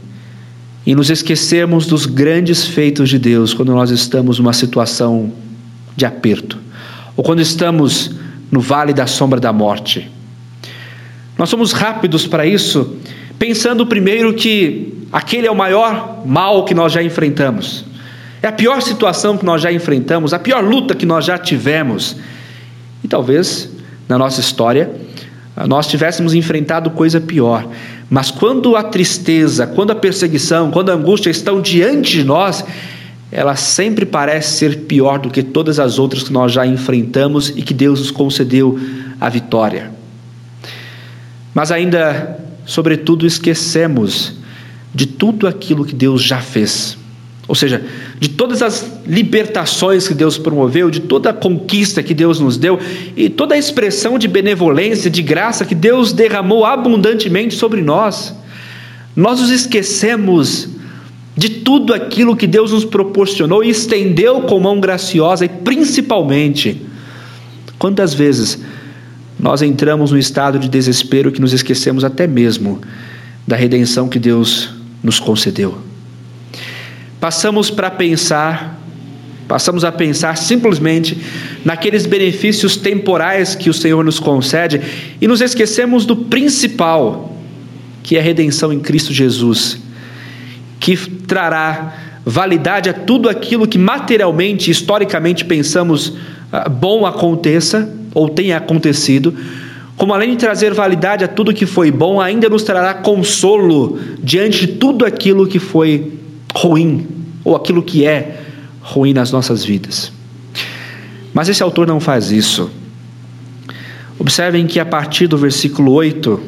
[0.85, 5.33] e nos esquecemos dos grandes feitos de Deus quando nós estamos numa situação
[5.95, 6.63] de aperto
[7.15, 8.11] ou quando estamos
[8.51, 10.09] no vale da sombra da morte.
[11.37, 12.97] Nós somos rápidos para isso,
[13.39, 17.85] pensando primeiro que aquele é o maior mal que nós já enfrentamos,
[18.41, 22.17] é a pior situação que nós já enfrentamos, a pior luta que nós já tivemos.
[23.03, 23.71] E talvez
[24.07, 24.91] na nossa história
[25.67, 27.65] nós tivéssemos enfrentado coisa pior.
[28.09, 32.65] Mas quando a tristeza, quando a perseguição, quando a angústia estão diante de nós,
[33.33, 37.61] ela sempre parece ser pior do que todas as outras que nós já enfrentamos e
[37.61, 38.79] que Deus nos concedeu
[39.19, 39.91] a vitória.
[41.53, 44.33] Mas ainda sobretudo, esquecemos
[44.93, 46.97] de tudo aquilo que Deus já fez.
[47.47, 47.83] Ou seja,
[48.19, 52.79] de todas as libertações que Deus promoveu, de toda a conquista que Deus nos deu
[53.17, 58.33] e toda a expressão de benevolência, de graça que Deus derramou abundantemente sobre nós.
[59.15, 60.69] Nós nos esquecemos
[61.35, 66.79] de tudo aquilo que Deus nos proporcionou e estendeu com mão graciosa e principalmente,
[67.79, 68.59] quantas vezes
[69.39, 72.79] nós entramos no estado de desespero que nos esquecemos até mesmo
[73.47, 74.69] da redenção que Deus
[75.03, 75.79] nos concedeu.
[77.19, 78.79] Passamos para pensar,
[79.47, 81.17] passamos a pensar simplesmente
[81.65, 84.81] naqueles benefícios temporais que o Senhor nos concede
[85.19, 87.35] e nos esquecemos do principal,
[88.03, 89.79] que é a redenção em Cristo Jesus,
[90.83, 91.93] que trará
[92.25, 96.17] validade a tudo aquilo que materialmente, historicamente pensamos
[96.51, 99.33] ah, bom aconteça ou tenha acontecido,
[99.95, 104.65] como além de trazer validade a tudo que foi bom, ainda nos trará consolo diante
[104.65, 106.19] de tudo aquilo que foi
[106.53, 107.07] ruim,
[107.45, 108.41] ou aquilo que é
[108.81, 110.11] ruim nas nossas vidas.
[111.33, 112.69] Mas esse autor não faz isso.
[114.19, 116.41] Observem que a partir do versículo 8,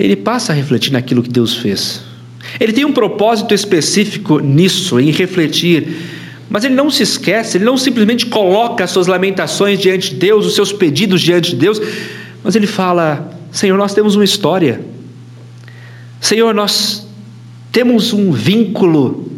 [0.00, 2.13] ele passa a refletir naquilo que Deus fez.
[2.60, 5.88] Ele tem um propósito específico nisso, em refletir
[6.54, 10.46] mas ele não se esquece, ele não simplesmente coloca as suas lamentações diante de Deus,
[10.46, 11.80] os seus pedidos diante de Deus,
[12.44, 14.80] mas ele fala: Senhor, nós temos uma história.
[16.20, 17.08] Senhor, nós
[17.72, 19.32] temos um vínculo.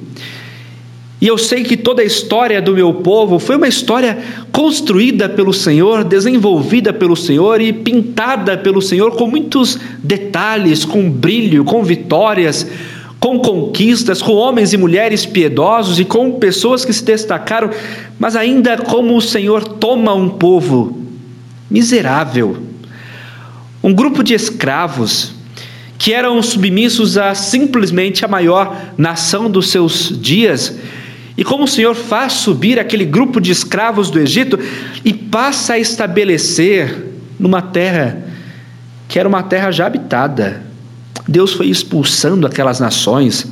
[1.19, 4.19] E eu sei que toda a história do meu povo foi uma história
[4.53, 11.65] construída pelo Senhor, desenvolvida pelo Senhor e pintada pelo Senhor com muitos detalhes, com brilho,
[11.65, 12.67] com vitórias,
[13.27, 17.71] com conquistas, com homens e mulheres piedosos e com pessoas que se destacaram,
[18.21, 20.97] mas ainda como o Senhor toma um povo
[21.69, 22.57] miserável,
[23.83, 25.35] um grupo de escravos
[25.99, 30.79] que eram submissos a simplesmente a maior nação dos seus dias.
[31.37, 34.57] E como o Senhor faz subir aquele grupo de escravos do Egito
[35.05, 38.23] e passa a estabelecer numa terra
[39.09, 40.66] que era uma terra já habitada,
[41.27, 43.51] Deus foi expulsando aquelas nações.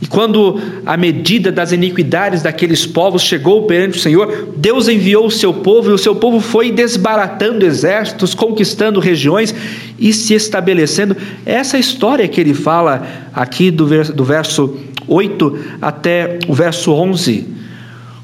[0.00, 5.30] E quando a medida das iniquidades daqueles povos chegou perante o Senhor, Deus enviou o
[5.30, 9.54] seu povo e o seu povo foi desbaratando exércitos, conquistando regiões
[9.98, 11.14] e se estabelecendo.
[11.44, 14.74] Essa história que ele fala aqui do verso, do verso
[15.06, 17.46] 8 até o verso 11,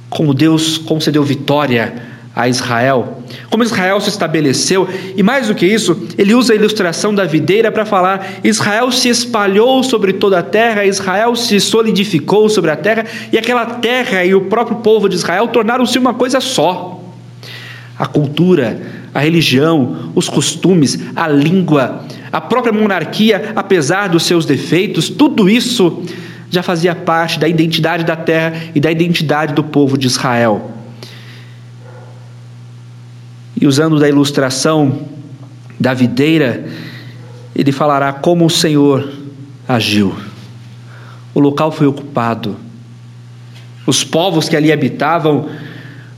[0.09, 2.06] como Deus concedeu vitória
[2.37, 7.14] a Israel, como Israel se estabeleceu, e mais do que isso, ele usa a ilustração
[7.14, 12.70] da videira para falar: Israel se espalhou sobre toda a terra, Israel se solidificou sobre
[12.70, 17.01] a terra, e aquela terra e o próprio povo de Israel tornaram-se uma coisa só.
[17.99, 18.82] A cultura,
[19.14, 26.03] a religião, os costumes, a língua, a própria monarquia, apesar dos seus defeitos, tudo isso
[26.51, 30.76] já fazia parte da identidade da terra e da identidade do povo de Israel.
[33.67, 35.09] Usando da ilustração
[35.79, 36.67] da videira,
[37.55, 39.12] ele falará como o Senhor
[39.67, 40.14] agiu.
[41.35, 42.57] O local foi ocupado.
[43.87, 45.49] Os povos que ali habitavam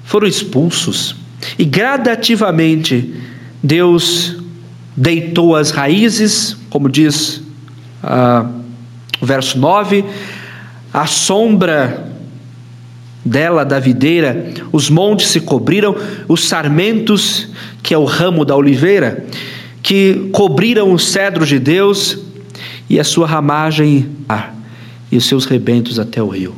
[0.04, 1.14] foram expulsos.
[1.58, 3.14] E gradativamente
[3.62, 4.36] Deus
[4.96, 7.42] deitou as raízes, como diz
[8.02, 8.46] ah,
[9.20, 10.04] o verso 9,
[10.92, 12.08] a sombra
[13.28, 15.94] dela, da videira, os montes se cobriram,
[16.26, 17.48] os sarmentos,
[17.82, 19.24] que é o ramo da oliveira,
[19.82, 22.18] que cobriram os cedros de Deus,
[22.88, 24.50] e a sua ramagem ah,
[25.12, 26.54] e os seus rebentos até o rio.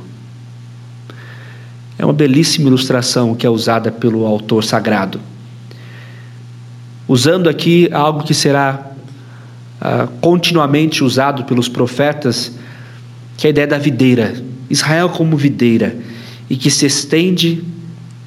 [1.99, 5.21] É uma belíssima ilustração que é usada pelo autor sagrado.
[7.07, 8.93] Usando aqui algo que será
[9.81, 12.53] ah, continuamente usado pelos profetas,
[13.37, 14.43] que é a ideia da videira.
[14.71, 15.97] Israel como videira
[16.51, 17.63] e que se estende,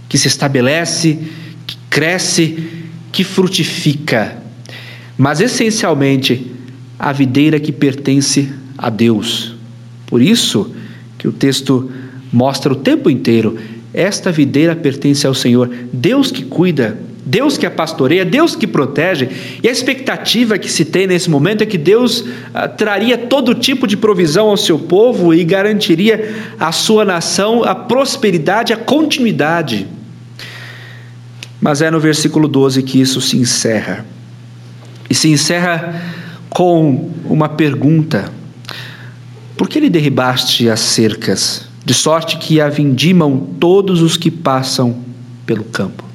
[0.07, 1.19] que se estabelece,
[1.67, 2.57] que cresce,
[3.11, 4.41] que frutifica.
[5.17, 6.51] Mas essencialmente
[6.97, 9.53] a videira que pertence a Deus.
[10.07, 10.73] Por isso
[11.17, 11.91] que o texto
[12.31, 13.57] mostra o tempo inteiro:
[13.93, 16.97] esta videira pertence ao Senhor, Deus que cuida
[17.33, 19.27] Deus que a pastoreia, Deus que protege,
[19.63, 22.23] e a expectativa que se tem nesse momento é que Deus
[22.53, 27.73] ah, traria todo tipo de provisão ao seu povo e garantiria à sua nação a
[27.73, 29.87] prosperidade, a continuidade.
[31.59, 34.05] Mas é no versículo 12 que isso se encerra.
[35.09, 36.03] E se encerra
[36.51, 38.31] com uma pergunta:
[39.57, 44.97] Por que lhe derribaste as cercas, de sorte que a vindimam todos os que passam
[45.47, 46.12] pelo campo?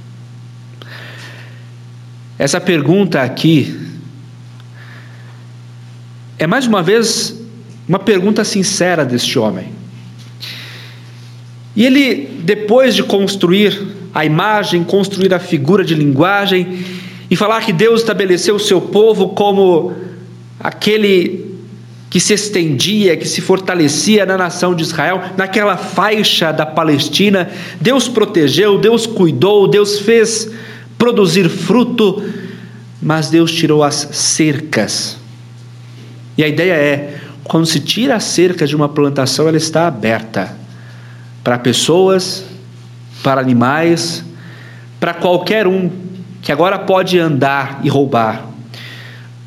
[2.38, 3.76] Essa pergunta aqui
[6.38, 7.36] é mais uma vez
[7.88, 9.72] uma pergunta sincera deste homem.
[11.74, 13.80] E ele, depois de construir
[14.14, 16.78] a imagem, construir a figura de linguagem
[17.28, 19.92] e falar que Deus estabeleceu o seu povo como
[20.60, 21.56] aquele
[22.08, 28.08] que se estendia, que se fortalecia na nação de Israel, naquela faixa da Palestina, Deus
[28.08, 30.50] protegeu, Deus cuidou, Deus fez
[30.98, 32.22] produzir fruto,
[33.00, 35.16] mas Deus tirou as cercas.
[36.36, 40.54] E a ideia é, quando se tira a cerca de uma plantação, ela está aberta
[41.42, 42.44] para pessoas,
[43.22, 44.24] para animais,
[45.00, 45.90] para qualquer um
[46.42, 48.46] que agora pode andar e roubar,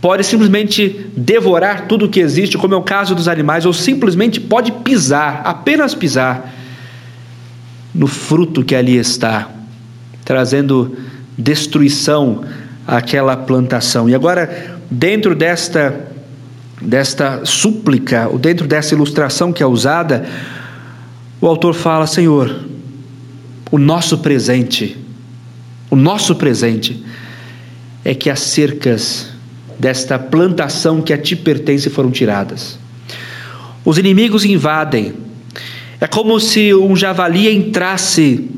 [0.02, 4.40] pode simplesmente devorar tudo o que existe, como é o caso dos animais, ou simplesmente
[4.40, 6.54] pode pisar, apenas pisar,
[7.94, 9.50] no fruto que ali está,
[10.26, 10.98] trazendo
[11.38, 12.44] destruição
[12.86, 14.10] àquela plantação.
[14.10, 16.08] E agora, dentro desta,
[16.82, 20.26] desta súplica, ou dentro dessa ilustração que é usada,
[21.40, 22.66] o autor fala: Senhor,
[23.72, 24.98] o nosso presente,
[25.90, 27.04] o nosso presente
[28.04, 29.30] é que as cercas
[29.80, 32.78] desta plantação que a ti pertence foram tiradas.
[33.84, 35.14] Os inimigos invadem.
[36.00, 38.50] É como se um javali entrasse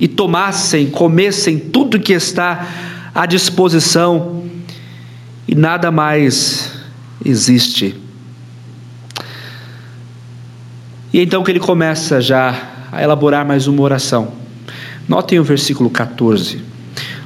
[0.00, 2.66] e tomassem, comessem tudo que está
[3.14, 4.44] à disposição
[5.46, 6.72] e nada mais
[7.24, 7.94] existe.
[11.12, 14.32] E então que ele começa já a elaborar mais uma oração.
[15.08, 16.62] Notem o versículo 14.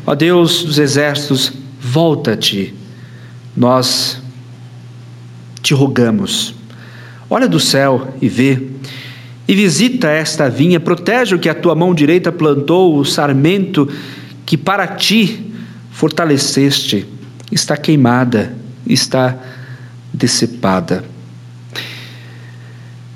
[0.06, 2.74] Ó Deus dos exércitos, volta-te,
[3.56, 4.22] nós
[5.60, 6.54] te rogamos.
[7.28, 8.71] Olha do céu e vê,
[9.52, 13.86] e visita esta vinha, protege o que a tua mão direita plantou, o sarmento
[14.46, 15.52] que para ti
[15.90, 17.06] fortaleceste,
[17.50, 19.38] está queimada, está
[20.10, 21.04] decepada.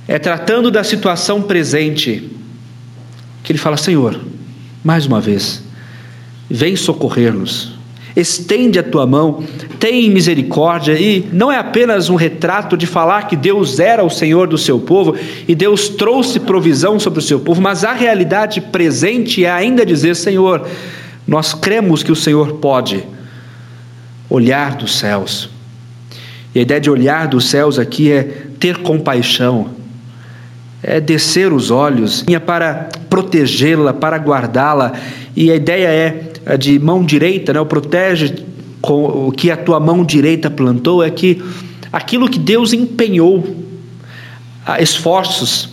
[0.07, 2.31] É tratando da situação presente
[3.43, 4.21] que ele fala: Senhor,
[4.85, 5.63] mais uma vez,
[6.51, 7.76] vem socorrer-nos,
[8.17, 9.45] estende a tua mão,
[9.79, 14.49] tem misericórdia, e não é apenas um retrato de falar que Deus era o Senhor
[14.49, 15.15] do seu povo
[15.47, 20.17] e Deus trouxe provisão sobre o seu povo, mas a realidade presente é ainda dizer:
[20.17, 20.67] Senhor,
[21.27, 23.05] nós cremos que o Senhor pode
[24.31, 25.51] olhar dos céus.
[26.55, 28.23] E a ideia de olhar dos céus aqui é
[28.59, 29.69] ter compaixão,
[30.83, 34.93] é descer os olhos para protegê-la, para guardá-la.
[35.37, 36.26] E a ideia é
[36.59, 37.61] de mão direita, né?
[37.61, 38.45] o protege
[38.81, 41.43] com o que a tua mão direita plantou, é que
[41.93, 43.57] aquilo que Deus empenhou,
[44.79, 45.71] esforços,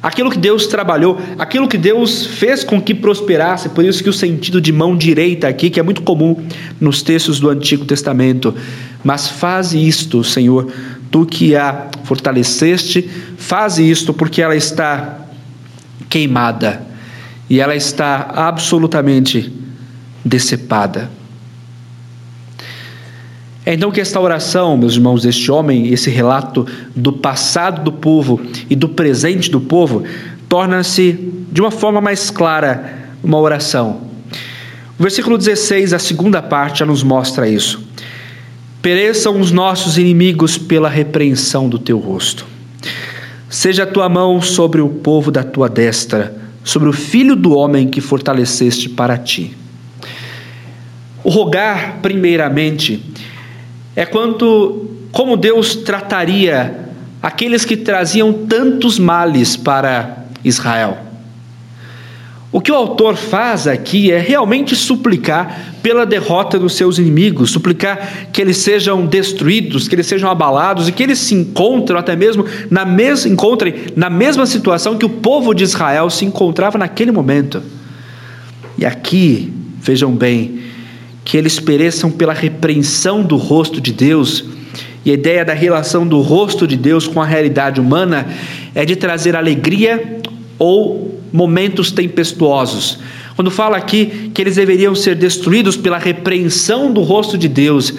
[0.00, 4.12] aquilo que Deus trabalhou, aquilo que Deus fez com que prosperasse, por isso que o
[4.12, 6.36] sentido de mão direita aqui, que é muito comum
[6.80, 8.54] nos textos do Antigo Testamento,
[9.02, 10.70] mas faz isto, Senhor,
[11.10, 15.26] tu que a fortaleceste, faz isto porque ela está
[16.08, 16.86] queimada
[17.48, 19.61] e ela está absolutamente
[20.24, 21.10] decepada.
[23.64, 26.66] É então que esta oração, meus irmãos, deste homem, esse relato
[26.96, 30.02] do passado do povo e do presente do povo,
[30.48, 31.12] torna-se
[31.50, 34.00] de uma forma mais clara uma oração.
[34.98, 37.80] O versículo 16, a segunda parte, já nos mostra isso.
[38.80, 42.44] Pereçam os nossos inimigos pela repreensão do teu rosto.
[43.48, 47.86] Seja a tua mão sobre o povo da tua destra, sobre o filho do homem
[47.86, 49.56] que fortaleceste para ti.
[51.24, 53.02] O rogar, primeiramente,
[53.94, 56.88] é quanto como Deus trataria
[57.22, 60.98] aqueles que traziam tantos males para Israel.
[62.50, 68.28] O que o autor faz aqui é realmente suplicar pela derrota dos seus inimigos, suplicar
[68.30, 72.44] que eles sejam destruídos, que eles sejam abalados e que eles se encontrem até mesmo
[72.70, 77.62] na mes encontrem na mesma situação que o povo de Israel se encontrava naquele momento.
[78.76, 79.50] E aqui,
[79.80, 80.60] vejam bem,
[81.24, 84.44] que eles pereçam pela repreensão do rosto de Deus.
[85.04, 88.26] E a ideia da relação do rosto de Deus com a realidade humana
[88.74, 90.20] é de trazer alegria
[90.58, 92.98] ou momentos tempestuosos.
[93.34, 97.94] Quando fala aqui que eles deveriam ser destruídos pela repreensão do rosto de Deus,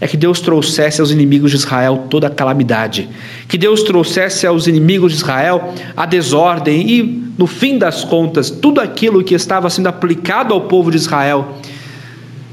[0.00, 3.08] é que Deus trouxesse aos inimigos de Israel toda a calamidade,
[3.48, 8.80] que Deus trouxesse aos inimigos de Israel a desordem e, no fim das contas, tudo
[8.80, 11.58] aquilo que estava sendo aplicado ao povo de Israel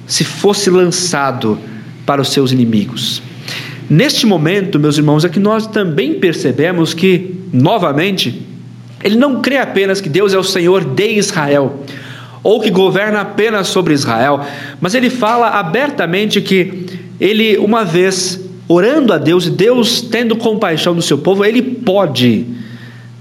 [0.08, 1.58] se fosse lançado
[2.06, 3.22] para os seus inimigos.
[3.90, 8.42] Neste momento, meus irmãos, é que nós também percebemos que, novamente,
[9.04, 11.84] ele não crê apenas que Deus é o Senhor de Israel,
[12.42, 14.44] ou que governa apenas sobre Israel,
[14.80, 16.86] mas ele fala abertamente que
[17.20, 22.46] ele uma vez orando a Deus e Deus tendo compaixão do seu povo, ele pode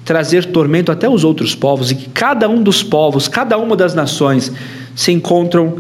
[0.05, 3.95] trazer tormento até os outros povos e que cada um dos povos, cada uma das
[3.95, 4.53] nações
[4.95, 5.79] se encontram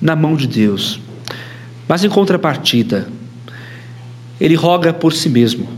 [0.00, 1.00] na mão de Deus.
[1.88, 3.08] Mas em contrapartida,
[4.40, 5.68] ele roga por si mesmo.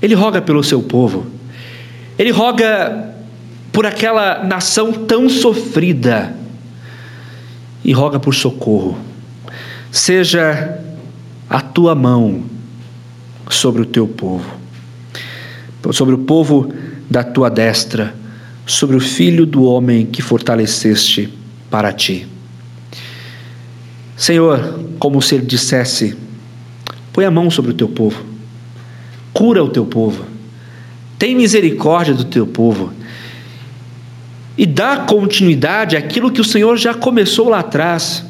[0.00, 1.26] Ele roga pelo seu povo.
[2.18, 3.14] Ele roga
[3.72, 6.34] por aquela nação tão sofrida
[7.84, 8.96] e roga por socorro.
[9.92, 10.80] Seja
[11.48, 12.44] a tua mão
[13.48, 14.46] sobre o teu povo,
[15.92, 16.72] sobre o povo
[17.08, 18.14] da tua destra,
[18.66, 21.32] sobre o filho do homem que fortaleceste
[21.70, 22.26] para ti.
[24.16, 26.16] Senhor, como se ele dissesse:
[27.12, 28.24] põe a mão sobre o teu povo,
[29.32, 30.24] cura o teu povo,
[31.18, 32.92] tem misericórdia do teu povo
[34.56, 38.24] e dá continuidade àquilo que o Senhor já começou lá atrás.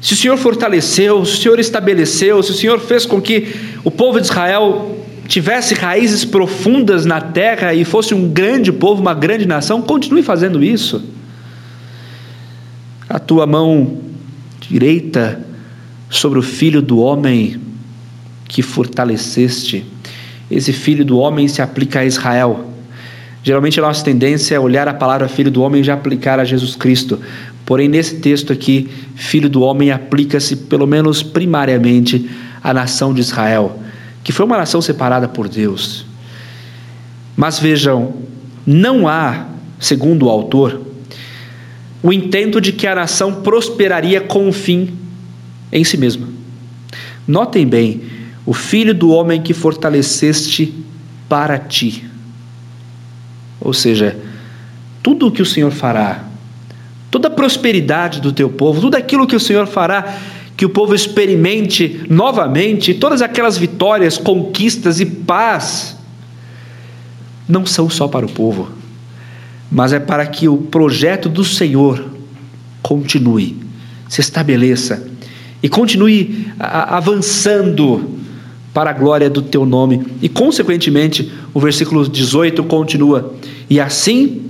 [0.00, 3.90] Se o Senhor fortaleceu, se o Senhor estabeleceu, se o Senhor fez com que o
[3.90, 9.46] povo de Israel tivesse raízes profundas na terra e fosse um grande povo, uma grande
[9.46, 11.02] nação, continue fazendo isso.
[13.08, 13.98] A tua mão
[14.72, 15.38] direita
[16.08, 17.60] sobre o filho do homem
[18.48, 19.84] que fortaleceste.
[20.50, 22.68] Esse filho do homem se aplica a Israel.
[23.42, 26.44] Geralmente a nossa tendência é olhar a palavra filho do homem e já aplicar a
[26.44, 27.20] Jesus Cristo.
[27.66, 32.30] Porém, nesse texto aqui, filho do homem aplica-se, pelo menos primariamente,
[32.62, 33.78] à nação de Israel,
[34.24, 36.06] que foi uma nação separada por Deus.
[37.36, 38.14] Mas vejam,
[38.66, 39.46] não há,
[39.78, 40.91] segundo o autor,
[42.02, 44.96] o intento de que a nação prosperaria com um fim
[45.70, 46.28] em si mesma.
[47.26, 48.02] Notem bem,
[48.44, 50.74] o filho do homem que fortaleceste
[51.28, 52.04] para ti.
[53.60, 54.18] Ou seja,
[55.02, 56.24] tudo o que o Senhor fará
[57.10, 60.16] toda a prosperidade do teu povo, tudo aquilo que o Senhor fará
[60.56, 65.96] que o povo experimente novamente, todas aquelas vitórias, conquistas e paz,
[67.46, 68.70] não são só para o povo,
[69.72, 72.04] mas é para que o projeto do Senhor
[72.82, 73.56] continue,
[74.06, 75.08] se estabeleça
[75.62, 78.18] e continue avançando
[78.74, 80.06] para a glória do teu nome.
[80.20, 83.34] E, consequentemente, o versículo 18 continua:
[83.70, 84.42] E assim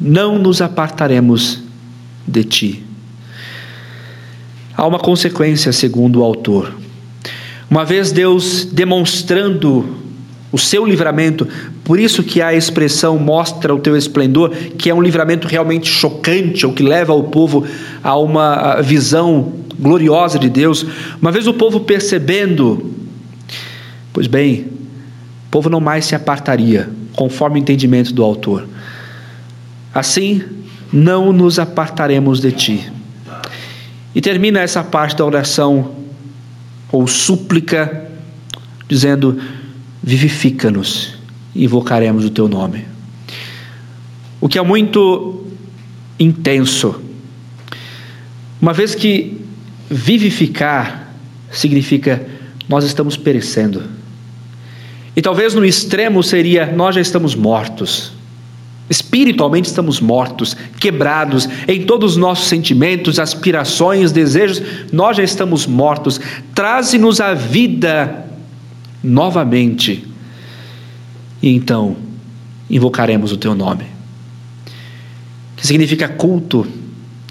[0.00, 1.60] não nos apartaremos
[2.26, 2.84] de ti.
[4.74, 6.72] Há uma consequência, segundo o autor.
[7.70, 10.07] Uma vez Deus demonstrando
[10.50, 11.46] o seu livramento,
[11.84, 16.64] por isso que a expressão mostra o teu esplendor, que é um livramento realmente chocante,
[16.64, 17.66] ou que leva o povo
[18.02, 20.86] a uma visão gloriosa de Deus.
[21.20, 22.94] Uma vez o povo percebendo,
[24.12, 24.66] pois bem,
[25.46, 28.66] o povo não mais se apartaria, conforme o entendimento do autor.
[29.94, 30.42] Assim,
[30.92, 32.92] não nos apartaremos de ti.
[34.14, 35.92] E termina essa parte da oração
[36.90, 38.06] ou súplica
[38.88, 39.38] dizendo:
[40.02, 41.14] vivifica-nos
[41.54, 42.84] e invocaremos o teu nome.
[44.40, 45.44] O que é muito
[46.18, 47.00] intenso.
[48.60, 49.40] Uma vez que
[49.90, 51.12] vivificar
[51.50, 52.26] significa
[52.68, 53.82] nós estamos perecendo.
[55.16, 58.12] E talvez no extremo seria nós já estamos mortos.
[58.90, 66.18] Espiritualmente estamos mortos, quebrados em todos os nossos sentimentos, aspirações, desejos, nós já estamos mortos.
[66.54, 68.27] Traze-nos a vida
[69.02, 70.06] novamente.
[71.42, 71.96] E então
[72.68, 73.84] invocaremos o teu nome.
[75.56, 76.66] Que significa culto,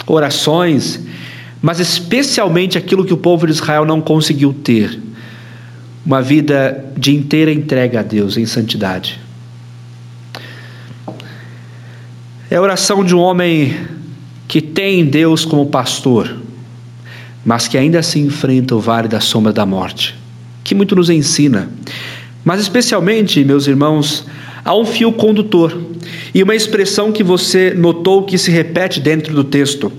[0.05, 0.99] orações,
[1.61, 4.99] mas especialmente aquilo que o povo de Israel não conseguiu ter:
[6.05, 9.19] uma vida de inteira entrega a Deus em santidade.
[12.49, 13.75] É a oração de um homem
[14.47, 16.37] que tem Deus como pastor,
[17.45, 20.15] mas que ainda assim enfrenta o vale da sombra da morte,
[20.67, 21.69] que muito nos ensina.
[22.43, 24.25] Mas especialmente, meus irmãos,
[24.65, 25.81] há um fio condutor
[26.33, 29.89] e uma expressão que você notou que se repete dentro do texto.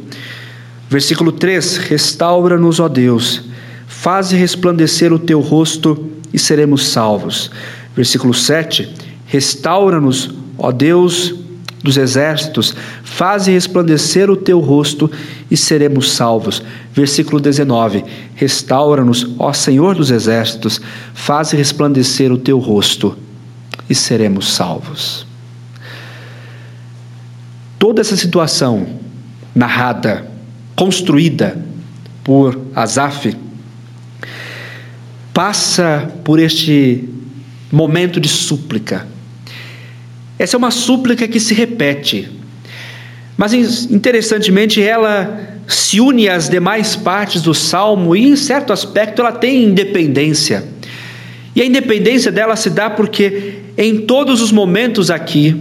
[0.90, 3.44] Versículo 3: Restaura-nos, ó Deus,
[3.86, 7.50] faze resplandecer o teu rosto e seremos salvos.
[7.96, 8.92] Versículo 7:
[9.24, 11.34] Restaura-nos, ó Deus,
[11.88, 15.10] dos exércitos, faze resplandecer o teu rosto
[15.50, 16.62] e seremos salvos.
[16.92, 20.80] Versículo 19: Restaura-nos, ó Senhor dos exércitos,
[21.14, 23.16] faze resplandecer o teu rosto
[23.88, 25.26] e seremos salvos.
[27.78, 28.86] Toda essa situação
[29.54, 30.30] narrada,
[30.76, 31.56] construída
[32.22, 33.34] por Asaf,
[35.32, 37.08] passa por este
[37.72, 39.06] momento de súplica
[40.38, 42.28] essa é uma súplica que se repete.
[43.36, 43.52] Mas
[43.90, 49.64] interessantemente, ela se une às demais partes do salmo e, em certo aspecto, ela tem
[49.64, 50.64] independência.
[51.54, 55.56] E a independência dela se dá porque, em todos os momentos aqui,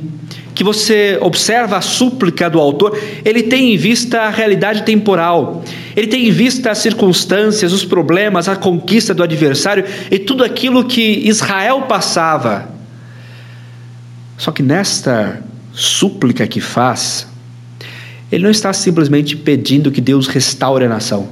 [0.56, 5.64] que você observa a súplica do autor, ele tem em vista a realidade temporal,
[5.96, 10.86] ele tem em vista as circunstâncias, os problemas, a conquista do adversário e tudo aquilo
[10.86, 12.77] que Israel passava.
[14.38, 15.42] Só que nesta
[15.74, 17.28] súplica que faz,
[18.32, 21.28] ele não está simplesmente pedindo que Deus restaure a nação,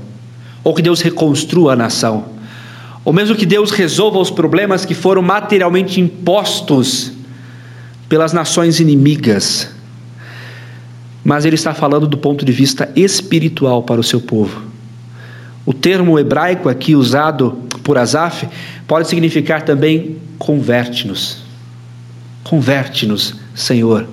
[0.63, 2.25] ou que Deus reconstrua a nação,
[3.03, 7.11] ou mesmo que Deus resolva os problemas que foram materialmente impostos
[8.09, 9.69] pelas nações inimigas.
[11.23, 14.63] Mas ele está falando do ponto de vista espiritual para o seu povo.
[15.65, 18.47] O termo hebraico aqui usado por Asaf
[18.87, 21.44] pode significar também converte-nos.
[22.45, 24.07] Converte-nos, Senhor.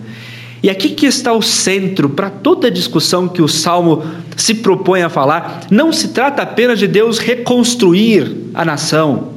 [0.62, 4.04] E aqui que está o centro para toda a discussão que o Salmo
[4.36, 5.66] se propõe a falar.
[5.70, 9.34] Não se trata apenas de Deus reconstruir a nação.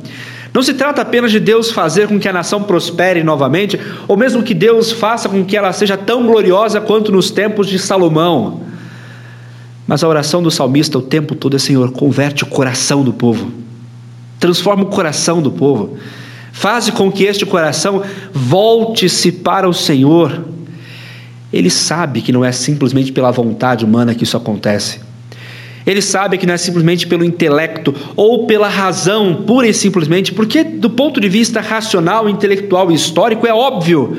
[0.54, 3.78] Não se trata apenas de Deus fazer com que a nação prospere novamente,
[4.08, 7.78] ou mesmo que Deus faça com que ela seja tão gloriosa quanto nos tempos de
[7.78, 8.62] Salomão.
[9.86, 13.52] Mas a oração do salmista o tempo todo é: Senhor, converte o coração do povo,
[14.40, 15.98] transforma o coração do povo,
[16.56, 18.02] faze com que este coração
[18.34, 20.56] volte-se para o Senhor
[21.52, 25.00] ele sabe que não é simplesmente pela vontade humana que isso acontece.
[25.86, 30.64] Ele sabe que não é simplesmente pelo intelecto ou pela razão, pura e simplesmente, porque,
[30.66, 34.18] do ponto de vista racional, intelectual e histórico, é óbvio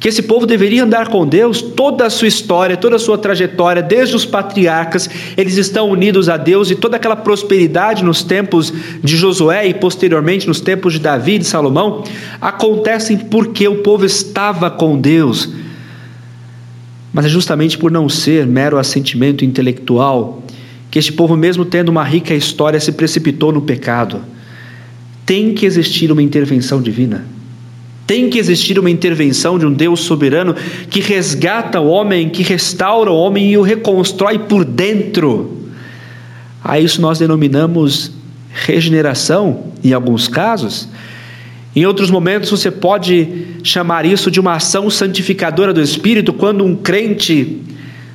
[0.00, 3.82] que esse povo deveria andar com Deus, toda a sua história, toda a sua trajetória,
[3.82, 8.72] desde os patriarcas, eles estão unidos a Deus e toda aquela prosperidade nos tempos
[9.04, 12.02] de Josué e posteriormente nos tempos de Davi e de Salomão,
[12.40, 15.50] acontecem porque o povo estava com Deus
[17.12, 20.42] mas é justamente por não ser mero assentimento intelectual
[20.90, 24.22] que este povo, mesmo tendo uma rica história, se precipitou no pecado.
[25.24, 27.24] Tem que existir uma intervenção divina.
[28.10, 30.56] Tem que existir uma intervenção de um Deus soberano
[30.90, 35.68] que resgata o homem, que restaura o homem e o reconstrói por dentro.
[36.64, 38.10] A isso nós denominamos
[38.52, 40.88] regeneração, em alguns casos,
[41.76, 43.28] em outros momentos você pode
[43.62, 47.62] chamar isso de uma ação santificadora do Espírito, quando um crente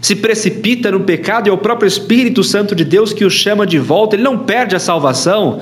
[0.02, 3.66] se precipita no pecado e é o próprio Espírito Santo de Deus que o chama
[3.66, 5.62] de volta, ele não perde a salvação,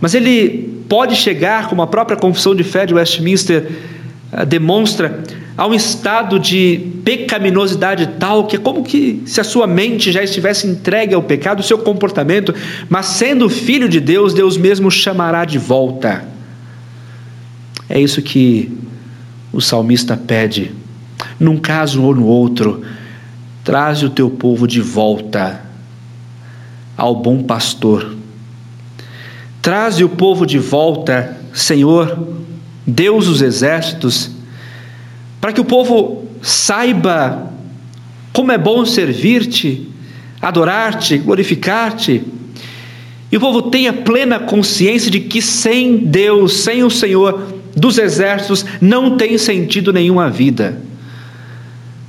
[0.00, 3.70] mas ele pode chegar, como a própria confissão de fé de Westminster
[4.32, 5.22] uh, demonstra,
[5.56, 10.22] a um estado de pecaminosidade tal que é como que se a sua mente já
[10.22, 12.54] estivesse entregue ao pecado, o seu comportamento,
[12.88, 16.24] mas sendo filho de Deus, Deus mesmo chamará de volta.
[17.88, 18.70] É isso que
[19.52, 20.70] o salmista pede.
[21.40, 22.82] Num caso ou no outro,
[23.64, 25.60] traze o teu povo de volta
[26.96, 28.17] ao bom pastor.
[29.60, 32.26] Traze o povo de volta, Senhor,
[32.86, 34.30] Deus dos exércitos,
[35.40, 37.52] para que o povo saiba
[38.32, 39.88] como é bom servir-te,
[40.40, 42.22] adorar-te, glorificar-te.
[43.30, 48.64] E o povo tenha plena consciência de que sem Deus, sem o Senhor, dos exércitos
[48.80, 50.80] não tem sentido nenhum a vida.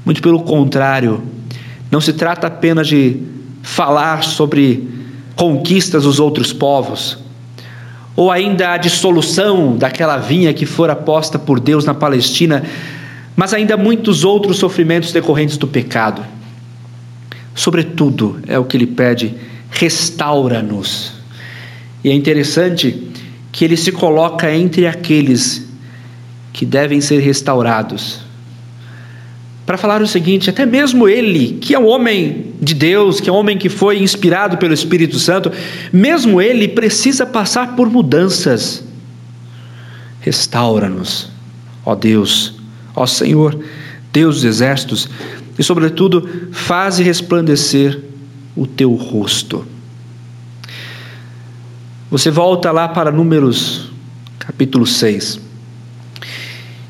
[0.05, 1.23] Muito pelo contrário,
[1.91, 3.17] não se trata apenas de
[3.61, 4.87] falar sobre
[5.35, 7.17] conquistas dos outros povos,
[8.16, 12.64] ou ainda a dissolução daquela vinha que fora posta por Deus na Palestina,
[13.36, 16.26] mas ainda muitos outros sofrimentos decorrentes do pecado.
[17.55, 19.36] Sobretudo, é o que ele pede:
[19.70, 21.14] restaura-nos.
[22.03, 23.10] E é interessante
[23.51, 25.68] que ele se coloca entre aqueles
[26.53, 28.28] que devem ser restaurados.
[29.70, 33.32] Para falar o seguinte, até mesmo ele, que é um homem de Deus, que é
[33.32, 35.51] um homem que foi inspirado pelo Espírito Santo,
[35.93, 38.84] mesmo ele precisa passar por mudanças.
[40.22, 41.30] Restaura-nos,
[41.86, 42.55] ó Deus,
[42.95, 43.63] ó Senhor,
[44.11, 45.07] Deus dos exércitos,
[45.55, 48.01] e sobretudo, faze resplandecer
[48.55, 49.67] o teu rosto.
[52.09, 53.91] Você volta lá para Números,
[54.39, 55.39] capítulo 6.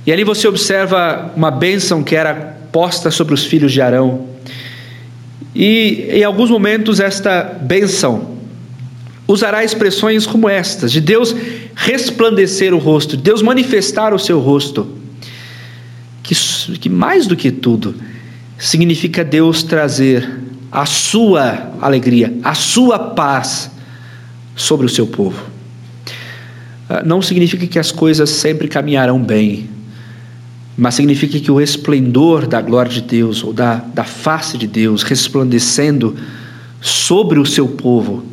[0.07, 4.27] E ali você observa uma bênção que era posta sobre os filhos de Arão.
[5.55, 8.37] E em alguns momentos esta bênção
[9.27, 11.35] usará expressões como estas, de Deus
[11.75, 14.97] resplandecer o rosto, de Deus manifestar o seu rosto.
[16.23, 16.35] Que,
[16.79, 17.95] que mais do que tudo,
[18.57, 20.29] significa Deus trazer
[20.71, 23.71] a sua alegria, a sua paz
[24.55, 25.41] sobre o seu povo.
[26.89, 29.69] Ah, não significa que as coisas sempre caminharão bem,
[30.79, 35.03] mas significa que o esplendor da glória de Deus, ou da, da face de Deus,
[35.03, 36.15] resplandecendo
[36.79, 38.23] sobre o seu povo,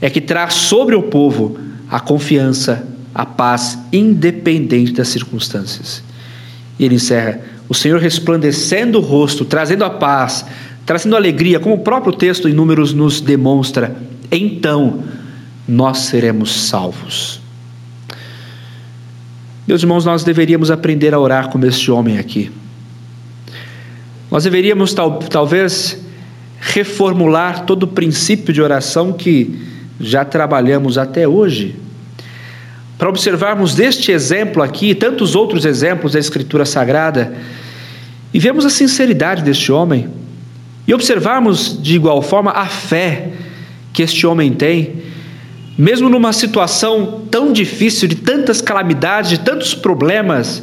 [0.00, 1.58] é que traz sobre o povo
[1.90, 6.04] a confiança, a paz, independente das circunstâncias.
[6.78, 10.46] E ele encerra: o Senhor resplandecendo o rosto, trazendo a paz,
[10.84, 13.96] trazendo alegria, como o próprio texto em Números nos demonstra,
[14.30, 15.02] então
[15.66, 17.40] nós seremos salvos.
[19.66, 22.52] Meus irmãos, nós deveríamos aprender a orar como este homem aqui.
[24.30, 26.00] Nós deveríamos tal, talvez
[26.60, 29.58] reformular todo o princípio de oração que
[29.98, 31.74] já trabalhamos até hoje.
[32.96, 37.34] Para observarmos deste exemplo aqui, e tantos outros exemplos da Escritura Sagrada,
[38.32, 40.08] e vemos a sinceridade deste homem,
[40.86, 43.32] e observarmos de igual forma a fé
[43.92, 45.02] que este homem tem,
[45.78, 50.62] mesmo numa situação tão difícil, de tantas calamidades, de tantos problemas,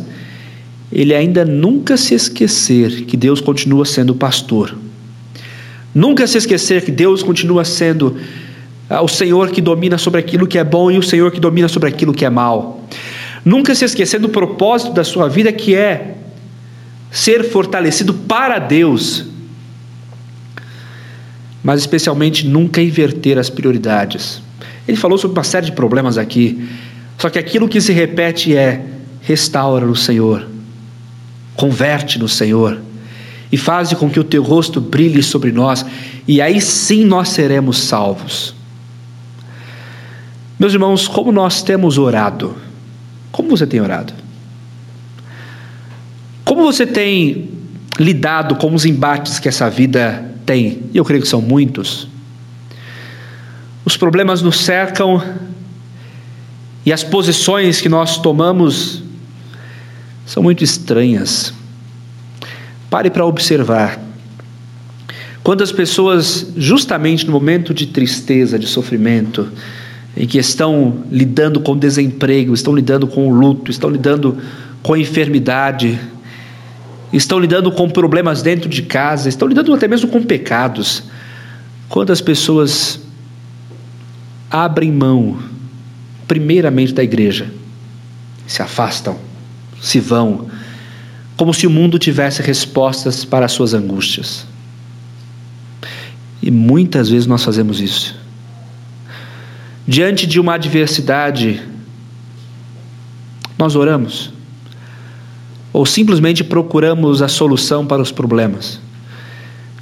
[0.91, 4.77] ele ainda nunca se esquecer que Deus continua sendo pastor.
[5.93, 8.15] Nunca se esquecer que Deus continua sendo
[8.87, 11.67] ah, o Senhor que domina sobre aquilo que é bom e o Senhor que domina
[11.67, 12.87] sobre aquilo que é mal.
[13.43, 16.15] Nunca se esquecer do propósito da sua vida que é
[17.11, 19.25] ser fortalecido para Deus,
[21.63, 24.42] mas especialmente nunca inverter as prioridades.
[24.87, 26.67] Ele falou sobre uma série de problemas aqui,
[27.17, 28.85] só que aquilo que se repete é:
[29.21, 30.47] restaura no Senhor,
[31.55, 32.81] converte no Senhor
[33.51, 35.85] e faz com que o teu rosto brilhe sobre nós,
[36.27, 38.55] e aí sim nós seremos salvos.
[40.59, 42.55] Meus irmãos, como nós temos orado?
[43.31, 44.13] Como você tem orado?
[46.43, 47.49] Como você tem
[47.99, 50.83] lidado com os embates que essa vida tem?
[50.93, 52.07] E eu creio que são muitos.
[53.85, 55.21] Os problemas nos cercam
[56.85, 59.03] e as posições que nós tomamos
[60.25, 61.53] são muito estranhas.
[62.89, 63.99] Pare para observar.
[65.43, 69.49] Quantas pessoas, justamente no momento de tristeza, de sofrimento,
[70.15, 74.37] em que estão lidando com desemprego, estão lidando com o luto, estão lidando
[74.81, 75.99] com a enfermidade,
[77.11, 81.03] estão lidando com problemas dentro de casa, estão lidando até mesmo com pecados.
[81.89, 83.02] Quantas pessoas
[84.53, 85.39] abrem mão,
[86.27, 87.51] primeiramente da igreja,
[88.45, 89.17] se afastam,
[89.81, 90.47] se vão,
[91.35, 94.45] como se o mundo tivesse respostas para as suas angústias.
[96.39, 98.15] E muitas vezes nós fazemos isso.
[99.87, 101.59] Diante de uma adversidade,
[103.57, 104.31] nós oramos?
[105.73, 108.79] Ou simplesmente procuramos a solução para os problemas?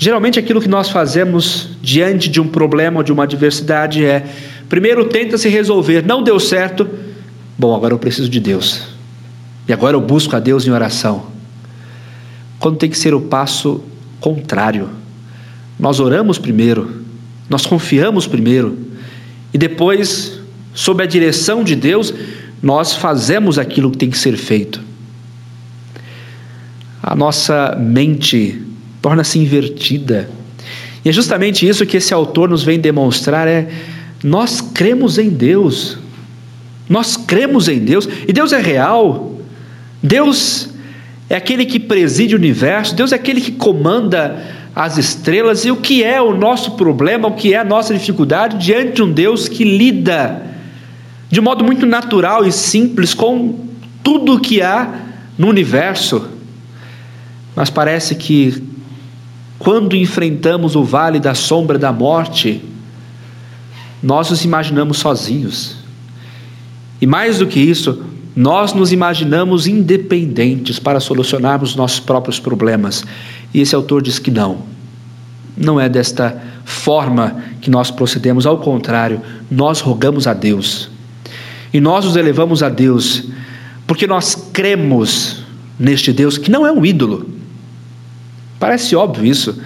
[0.03, 4.25] Geralmente, aquilo que nós fazemos diante de um problema ou de uma adversidade é:
[4.71, 6.89] primeiro tenta se resolver, não deu certo,
[7.57, 8.83] bom, agora eu preciso de Deus,
[9.67, 11.25] e agora eu busco a Deus em oração.
[12.57, 13.83] Quando tem que ser o passo
[14.21, 14.87] contrário,
[15.77, 17.03] nós oramos primeiro,
[17.49, 18.77] nós confiamos primeiro,
[19.53, 20.39] e depois,
[20.73, 22.13] sob a direção de Deus,
[22.63, 24.79] nós fazemos aquilo que tem que ser feito.
[27.03, 28.61] A nossa mente
[29.01, 30.29] torna-se invertida.
[31.03, 33.67] E é justamente isso que esse autor nos vem demonstrar é
[34.23, 35.97] nós cremos em Deus.
[36.89, 39.37] Nós cremos em Deus, e Deus é real.
[40.03, 40.69] Deus
[41.29, 44.43] é aquele que preside o universo, Deus é aquele que comanda
[44.75, 48.57] as estrelas e o que é o nosso problema, o que é a nossa dificuldade
[48.57, 50.51] diante de um Deus que lida
[51.31, 53.57] de modo muito natural e simples com
[54.03, 54.99] tudo o que há
[55.37, 56.27] no universo.
[57.55, 58.61] Mas parece que
[59.57, 62.61] quando enfrentamos o vale da sombra da morte,
[64.01, 65.75] nós nos imaginamos sozinhos.
[66.99, 68.03] E mais do que isso,
[68.35, 73.03] nós nos imaginamos independentes para solucionarmos nossos próprios problemas.
[73.53, 74.59] E esse autor diz que não.
[75.57, 80.89] Não é desta forma que nós procedemos, ao contrário, nós rogamos a Deus.
[81.73, 83.23] E nós nos elevamos a Deus,
[83.85, 85.43] porque nós cremos
[85.77, 87.29] neste Deus que não é um ídolo.
[88.59, 89.59] Parece óbvio isso,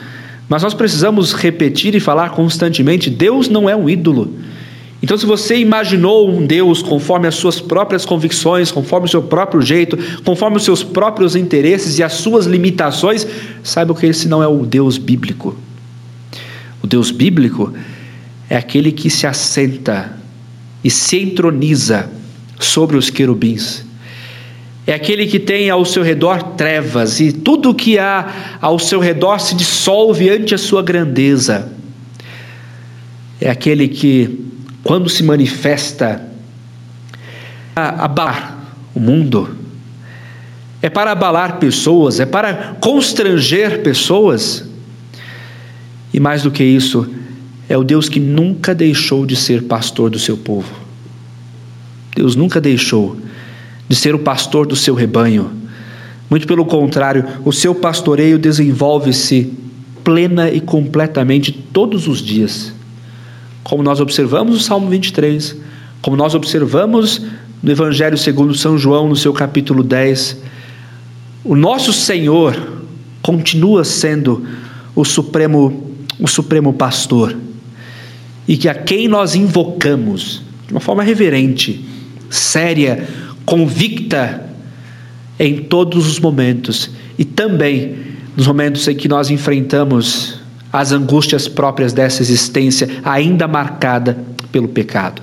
[0.48, 4.34] mas nós precisamos repetir e falar constantemente: Deus não é um ídolo.
[5.02, 9.62] Então, se você imaginou um Deus conforme as suas próprias convicções, conforme o seu próprio
[9.62, 13.28] jeito, conforme os seus próprios interesses e as suas limitações,
[13.62, 15.56] saiba que esse não é o Deus bíblico.
[16.82, 17.74] O Deus bíblico
[18.50, 20.18] é aquele que se assenta
[20.84, 22.10] e se entroniza
[22.60, 23.86] sobre os querubins.
[24.88, 29.00] É aquele que tem ao seu redor trevas e tudo o que há ao seu
[29.00, 31.72] redor se dissolve ante a sua grandeza.
[33.42, 34.46] É aquele que
[34.84, 36.22] quando se manifesta
[37.76, 38.60] a abalar
[38.94, 39.58] o mundo,
[40.82, 44.64] é para abalar pessoas, é para constranger pessoas.
[46.14, 47.10] E mais do que isso,
[47.68, 50.72] é o Deus que nunca deixou de ser pastor do seu povo.
[52.16, 53.18] Deus nunca deixou
[53.88, 55.52] de ser o pastor do seu rebanho.
[56.30, 59.54] Muito pelo contrário, o seu pastoreio desenvolve-se
[60.04, 62.74] plena e completamente todos os dias.
[63.64, 65.56] Como nós observamos no Salmo 23,
[66.02, 67.22] como nós observamos
[67.62, 70.38] no Evangelho segundo São João, no seu capítulo 10,
[71.44, 72.56] o nosso Senhor
[73.22, 74.46] continua sendo
[74.96, 75.86] o supremo
[76.20, 77.36] o supremo pastor
[78.48, 81.84] e que a quem nós invocamos de uma forma reverente,
[82.30, 83.08] séria,
[83.46, 84.50] convicta
[85.40, 87.98] em todos os momentos e também
[88.36, 90.40] nos momentos em que nós enfrentamos
[90.72, 94.18] as angústias próprias dessa existência ainda marcada
[94.52, 95.22] pelo pecado.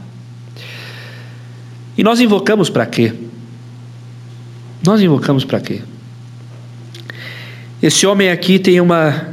[1.96, 3.12] E nós invocamos para quê?
[4.84, 5.80] Nós invocamos para quê?
[7.82, 9.28] Esse homem aqui tem uma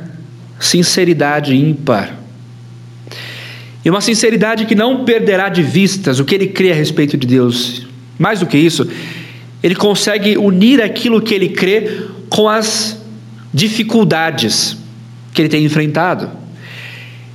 [0.60, 2.18] sinceridade ímpar.
[3.84, 7.26] E uma sinceridade que não perderá de vistas o que ele crê a respeito de
[7.26, 7.88] Deus.
[8.20, 8.86] Mais do que isso,
[9.63, 13.01] ele consegue unir aquilo que ele crê com as
[13.53, 14.78] dificuldades
[15.34, 16.30] que ele tem enfrentado.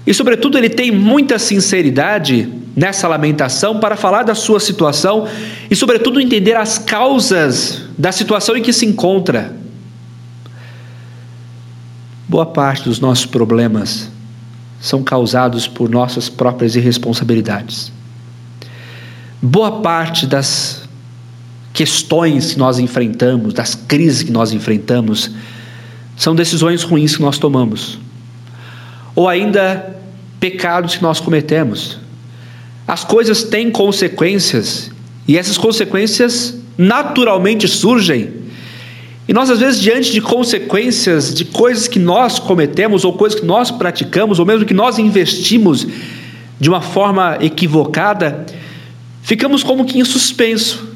[0.07, 5.26] E, sobretudo, ele tem muita sinceridade nessa lamentação para falar da sua situação
[5.70, 9.57] e, sobretudo, entender as causas da situação em que se encontra.
[12.28, 14.11] Boa parte dos nossos problemas
[14.80, 17.91] são causados por nossas próprias irresponsabilidades.
[19.47, 20.88] Boa parte das
[21.74, 25.32] questões que nós enfrentamos, das crises que nós enfrentamos,
[26.16, 27.99] são decisões ruins que nós tomamos,
[29.14, 30.01] ou ainda
[30.40, 31.99] pecados que nós cometemos.
[32.88, 34.90] As coisas têm consequências
[35.28, 38.32] e essas consequências naturalmente surgem.
[39.28, 43.45] E nós, às vezes, diante de consequências de coisas que nós cometemos, ou coisas que
[43.45, 45.86] nós praticamos, ou mesmo que nós investimos
[46.59, 48.47] de uma forma equivocada,
[49.25, 50.95] ficamos como que em suspenso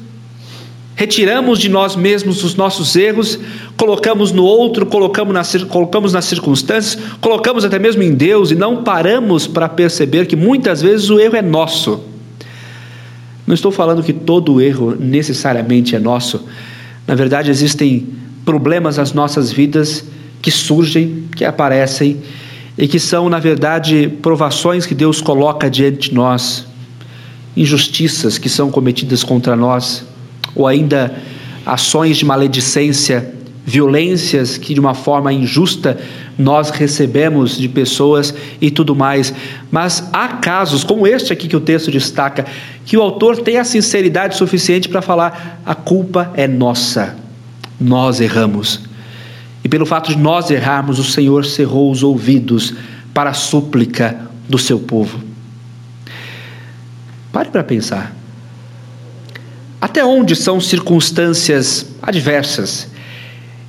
[0.99, 3.39] retiramos de nós mesmos os nossos erros,
[3.77, 8.83] colocamos no outro, colocamos nas, colocamos nas circunstâncias, colocamos até mesmo em Deus e não
[8.83, 12.01] paramos para perceber que muitas vezes o erro é nosso.
[13.47, 16.45] Não estou falando que todo erro necessariamente é nosso.
[17.07, 18.05] Na verdade, existem
[18.43, 20.03] problemas nas nossas vidas
[20.41, 22.17] que surgem, que aparecem
[22.77, 26.67] e que são, na verdade, provações que Deus coloca diante de nós,
[27.55, 30.05] injustiças que são cometidas contra nós
[30.55, 31.15] ou ainda
[31.65, 33.33] ações de maledicência,
[33.65, 35.99] violências que de uma forma injusta
[36.37, 39.33] nós recebemos de pessoas e tudo mais.
[39.69, 42.45] Mas há casos, como este aqui que o texto destaca,
[42.85, 47.15] que o autor tem a sinceridade suficiente para falar: a culpa é nossa,
[47.79, 48.81] nós erramos.
[49.63, 52.73] E pelo fato de nós errarmos, o Senhor cerrou os ouvidos
[53.13, 55.28] para a súplica do seu povo.
[57.31, 58.15] Pare para pensar.
[59.79, 62.87] Até onde são circunstâncias adversas?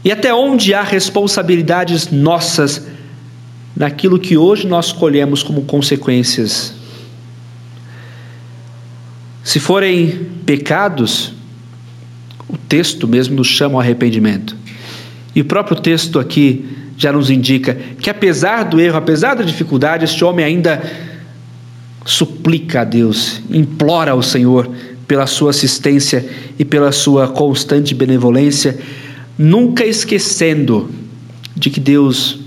[0.05, 2.87] E até onde há responsabilidades nossas
[3.77, 6.75] naquilo que hoje nós colhemos como consequências?
[9.45, 11.33] Se forem pecados,
[12.49, 14.57] o texto mesmo nos chama ao arrependimento.
[15.35, 20.05] E o próprio texto aqui já nos indica que, apesar do erro, apesar da dificuldade,
[20.05, 20.83] este homem ainda
[22.05, 24.71] suplica a Deus, implora ao Senhor
[25.07, 26.25] pela sua assistência
[26.59, 28.79] e pela sua constante benevolência,
[29.37, 30.91] nunca esquecendo
[31.57, 32.39] de que Deus,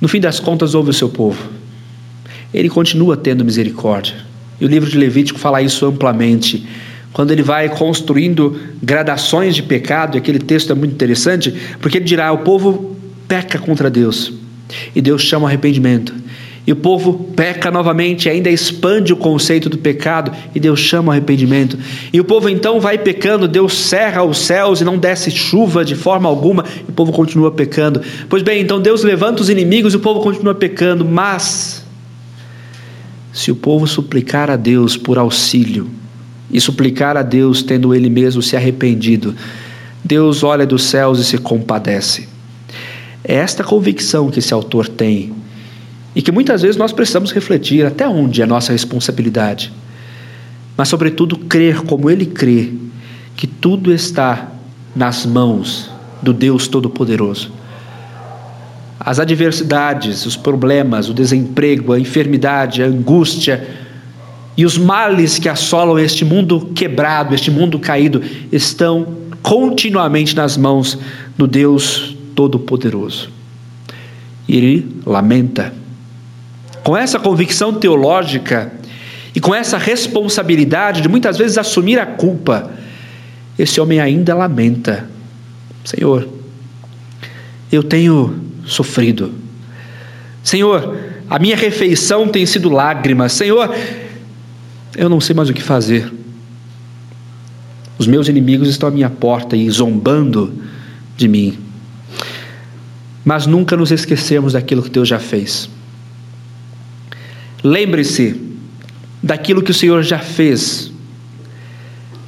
[0.00, 1.38] no fim das contas, ouve o seu povo.
[2.52, 4.14] Ele continua tendo misericórdia.
[4.60, 6.66] E o livro de Levítico fala isso amplamente.
[7.12, 12.32] Quando ele vai construindo gradações de pecado, aquele texto é muito interessante, porque ele dirá:
[12.32, 12.96] o povo
[13.26, 14.32] peca contra Deus,
[14.94, 16.14] e Deus chama o arrependimento.
[16.68, 21.12] E o povo peca novamente, ainda expande o conceito do pecado e Deus chama o
[21.12, 21.78] arrependimento.
[22.12, 25.94] E o povo então vai pecando, Deus cerra os céus e não desce chuva de
[25.94, 28.02] forma alguma, e o povo continua pecando.
[28.28, 31.82] Pois bem, então Deus levanta os inimigos e o povo continua pecando, mas
[33.32, 35.88] se o povo suplicar a Deus por auxílio
[36.50, 39.34] e suplicar a Deus tendo ele mesmo se arrependido,
[40.04, 42.28] Deus olha dos céus e se compadece.
[43.24, 45.37] É esta convicção que esse autor tem
[46.14, 49.72] e que muitas vezes nós precisamos refletir até onde é nossa responsabilidade,
[50.76, 52.72] mas, sobretudo, crer como Ele crê,
[53.36, 54.48] que tudo está
[54.94, 55.90] nas mãos
[56.22, 57.50] do Deus Todo-Poderoso.
[58.98, 63.66] As adversidades, os problemas, o desemprego, a enfermidade, a angústia
[64.56, 70.98] e os males que assolam este mundo quebrado, este mundo caído, estão continuamente nas mãos
[71.36, 73.30] do Deus Todo-Poderoso.
[74.48, 75.77] E ele lamenta.
[76.88, 78.72] Com essa convicção teológica
[79.34, 82.70] e com essa responsabilidade de muitas vezes assumir a culpa,
[83.58, 85.06] esse homem ainda lamenta:
[85.84, 86.26] Senhor,
[87.70, 89.34] eu tenho sofrido.
[90.42, 90.96] Senhor,
[91.28, 93.34] a minha refeição tem sido lágrimas.
[93.34, 93.70] Senhor,
[94.96, 96.10] eu não sei mais o que fazer.
[97.98, 100.54] Os meus inimigos estão à minha porta e zombando
[101.18, 101.58] de mim.
[103.26, 105.68] Mas nunca nos esquecemos daquilo que Deus já fez.
[107.62, 108.40] Lembre-se
[109.22, 110.92] daquilo que o Senhor já fez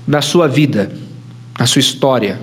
[0.06, 0.90] na sua vida,
[1.58, 2.40] na sua história.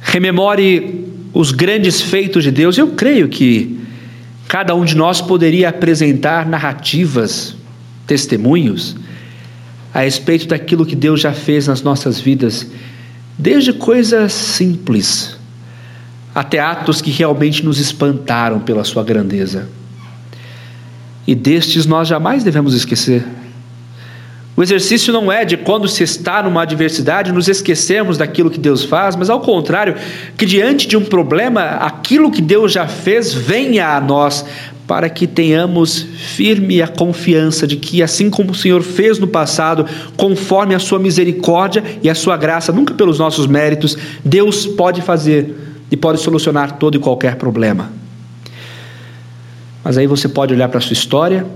[0.00, 2.78] Rememore os grandes feitos de Deus.
[2.78, 3.78] Eu creio que
[4.48, 7.54] cada um de nós poderia apresentar narrativas,
[8.06, 8.96] testemunhos
[9.92, 12.66] a respeito daquilo que Deus já fez nas nossas vidas,
[13.38, 15.36] desde coisas simples
[16.34, 19.68] até atos que realmente nos espantaram pela sua grandeza.
[21.26, 23.24] E destes nós jamais devemos esquecer.
[24.56, 28.84] O exercício não é de quando se está numa adversidade nos esquecermos daquilo que Deus
[28.84, 29.96] faz, mas ao contrário,
[30.34, 34.46] que diante de um problema, aquilo que Deus já fez venha a nós,
[34.86, 39.84] para que tenhamos firme a confiança de que, assim como o Senhor fez no passado,
[40.16, 45.54] conforme a sua misericórdia e a sua graça, nunca pelos nossos méritos, Deus pode fazer
[45.90, 48.05] e pode solucionar todo e qualquer problema.
[49.86, 51.46] Mas aí você pode olhar para a sua história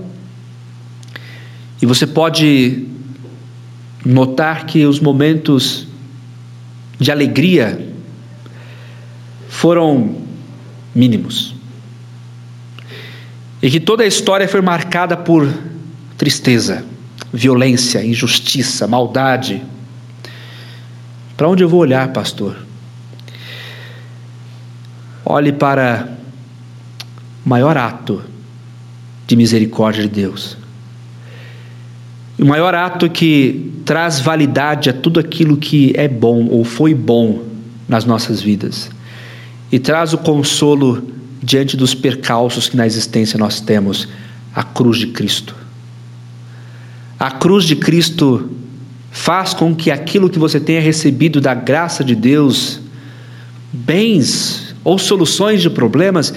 [1.81, 2.87] e você pode
[4.05, 5.85] notar que os momentos
[6.97, 7.93] de alegria
[9.49, 10.15] foram
[10.95, 11.53] mínimos.
[13.61, 15.53] E que toda a história foi marcada por
[16.17, 16.85] tristeza,
[17.33, 19.61] violência, injustiça, maldade.
[21.35, 22.55] Para onde eu vou olhar, pastor?
[25.25, 26.20] Olhe para
[27.45, 28.21] maior ato
[29.27, 30.57] de misericórdia de Deus
[32.41, 37.43] o maior ato que traz validade a tudo aquilo que é bom ou foi bom
[37.87, 38.89] nas nossas vidas
[39.71, 41.07] e traz o consolo
[41.41, 44.07] diante dos percalços que na existência nós temos
[44.55, 45.55] a cruz de Cristo.
[47.19, 48.49] A cruz de Cristo
[49.11, 52.79] faz com que aquilo que você tenha recebido da graça de Deus,
[53.71, 56.33] bens ou soluções de problemas,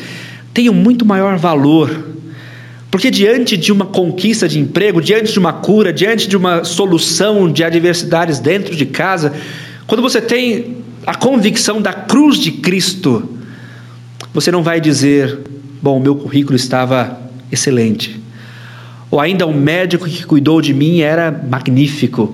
[0.55, 2.15] tenham muito maior valor
[2.95, 7.51] porque diante de uma conquista de emprego, diante de uma cura, diante de uma solução
[7.51, 9.33] de adversidades dentro de casa,
[9.85, 13.29] quando você tem a convicção da cruz de Cristo,
[14.33, 15.41] você não vai dizer,
[15.83, 17.19] bom, meu currículo estava
[17.51, 18.23] excelente.
[19.11, 22.33] Ou ainda o médico que cuidou de mim era magnífico.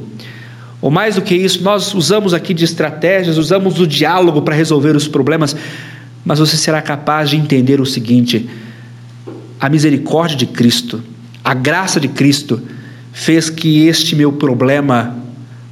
[0.82, 4.94] Ou mais do que isso, nós usamos aqui de estratégias, usamos o diálogo para resolver
[4.94, 5.56] os problemas,
[6.24, 8.48] mas você será capaz de entender o seguinte:
[9.60, 11.02] a misericórdia de Cristo,
[11.44, 12.60] a graça de Cristo,
[13.12, 15.16] fez que este meu problema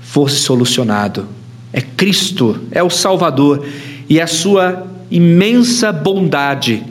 [0.01, 1.27] fosse solucionado.
[1.73, 3.65] É Cristo, é o Salvador,
[4.09, 6.83] e é a sua imensa bondade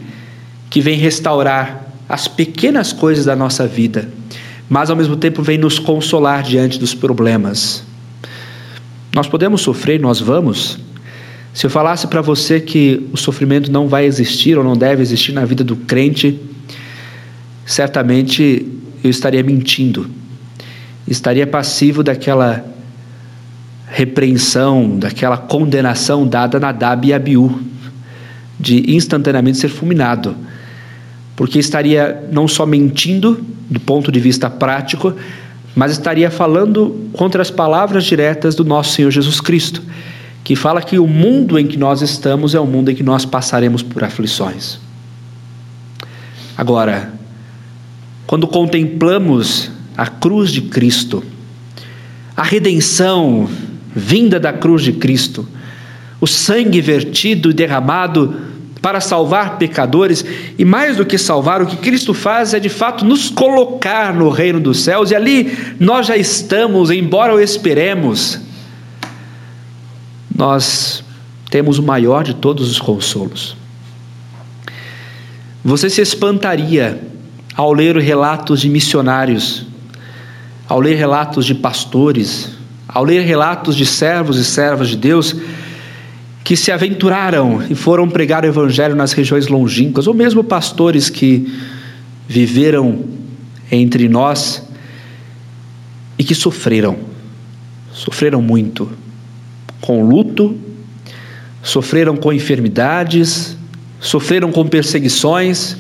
[0.70, 4.10] que vem restaurar as pequenas coisas da nossa vida,
[4.70, 7.84] mas ao mesmo tempo vem nos consolar diante dos problemas.
[9.14, 10.78] Nós podemos sofrer, nós vamos.
[11.54, 15.32] Se eu falasse para você que o sofrimento não vai existir ou não deve existir
[15.32, 16.40] na vida do crente,
[17.66, 18.66] certamente
[19.04, 20.10] eu estaria mentindo,
[21.08, 22.66] estaria passivo daquela
[23.88, 27.60] repreensão, daquela condenação dada a Nadab e Abiú,
[28.60, 30.36] de instantaneamente ser fulminado,
[31.36, 35.14] porque estaria não só mentindo do ponto de vista prático,
[35.76, 39.82] mas estaria falando contra as palavras diretas do nosso Senhor Jesus Cristo,
[40.48, 43.26] que fala que o mundo em que nós estamos é o mundo em que nós
[43.26, 44.80] passaremos por aflições.
[46.58, 47.12] Agora,
[48.26, 51.22] quando contemplamos a cruz de Cristo,
[52.34, 53.50] a redenção
[53.94, 55.46] vinda da cruz de Cristo,
[56.22, 58.34] o sangue vertido e derramado
[58.82, 60.24] para salvar pecadores,
[60.58, 64.30] e mais do que salvar, o que Cristo faz é de fato nos colocar no
[64.30, 68.47] reino dos céus, e ali nós já estamos, embora o esperemos,
[70.38, 71.04] nós
[71.50, 73.58] temos o maior de todos os consolos.
[75.66, 77.02] Você se espantaria
[77.56, 79.66] ao ler relatos de missionários,
[80.70, 82.52] ao ler relatos de pastores,
[82.88, 85.36] ao ler relatos de servos e servas de Deus
[86.44, 91.52] que se aventuraram e foram pregar o evangelho nas regiões longínquas, ou mesmo pastores que
[92.28, 93.04] viveram
[93.70, 94.66] entre nós
[96.18, 96.98] e que sofreram,
[97.92, 98.90] sofreram muito,
[99.82, 100.58] com luto,
[101.62, 103.58] sofreram com enfermidades,
[104.00, 105.76] sofreram com perseguições.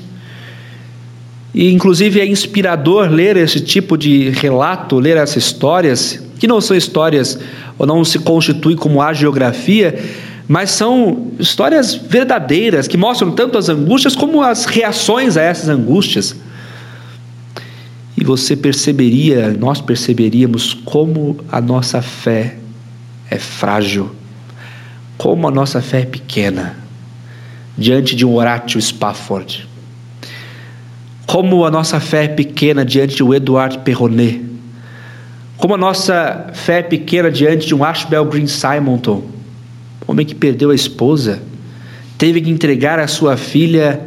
[1.53, 6.75] E inclusive é inspirador ler esse tipo de relato, ler essas histórias, que não são
[6.75, 7.39] histórias
[7.77, 9.97] ou não se constituem como a geografia,
[10.47, 16.35] mas são histórias verdadeiras que mostram tanto as angústias como as reações a essas angústias.
[18.15, 22.56] E você perceberia, nós perceberíamos como a nossa fé
[23.29, 24.15] é frágil
[25.17, 26.77] como a nossa fé é pequena
[27.77, 29.67] diante de um Horatio Spafford.
[31.25, 34.41] Como a nossa fé é pequena diante de um Edouard Perronet.
[35.57, 39.23] Como a nossa fé é pequena diante de um Ashbel Green Simonton,
[40.07, 41.41] homem que perdeu a esposa,
[42.17, 43.99] teve que entregar a sua filha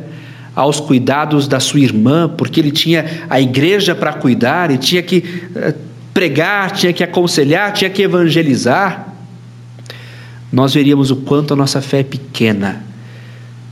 [0.54, 5.24] aos cuidados da sua irmã, porque ele tinha a igreja para cuidar e tinha que
[5.54, 5.74] eh,
[6.14, 9.09] pregar, tinha que aconselhar, tinha que evangelizar
[10.52, 12.84] nós veríamos o quanto a nossa fé é pequena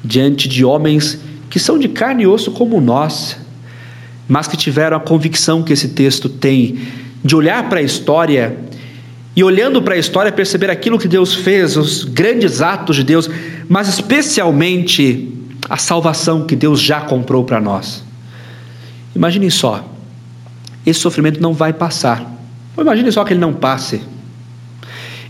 [0.04, 1.18] diante de homens
[1.50, 3.36] que são de carne e osso como nós,
[4.28, 6.78] mas que tiveram a convicção que esse texto tem
[7.24, 8.56] de olhar para a história
[9.34, 13.30] e olhando para a história perceber aquilo que Deus fez, os grandes atos de Deus,
[13.68, 15.32] mas especialmente
[15.68, 18.04] a salvação que Deus já comprou para nós.
[19.14, 19.88] Imaginem só,
[20.84, 22.24] esse sofrimento não vai passar.
[22.76, 24.00] Imagine só que ele não passe.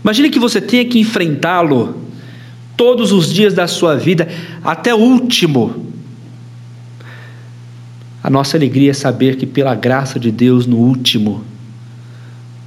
[0.03, 1.95] Imagine que você tenha que enfrentá-lo
[2.77, 4.27] todos os dias da sua vida,
[4.63, 5.85] até o último.
[8.23, 11.43] A nossa alegria é saber que, pela graça de Deus, no último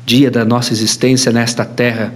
[0.05, 2.13] dia da nossa existência nesta terra,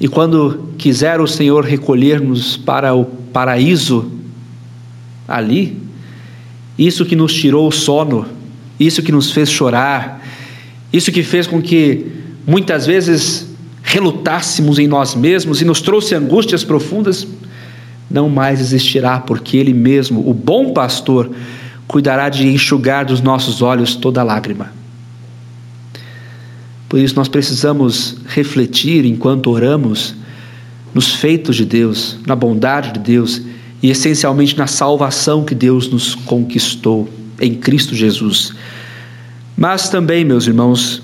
[0.00, 4.10] e quando quiser o Senhor recolher-nos para o paraíso,
[5.26, 5.78] ali,
[6.78, 8.26] isso que nos tirou o sono,
[8.78, 10.22] isso que nos fez chorar,
[10.92, 12.06] isso que fez com que
[12.46, 13.43] muitas vezes
[13.94, 17.24] relutássemos em nós mesmos e nos trouxe angústias profundas,
[18.10, 21.30] não mais existirá, porque Ele mesmo, o bom pastor,
[21.86, 24.72] cuidará de enxugar dos nossos olhos toda lágrima.
[26.88, 30.16] Por isso nós precisamos refletir enquanto oramos
[30.92, 33.42] nos feitos de Deus, na bondade de Deus
[33.80, 37.08] e essencialmente na salvação que Deus nos conquistou
[37.40, 38.52] em Cristo Jesus.
[39.56, 41.00] Mas também, meus irmãos,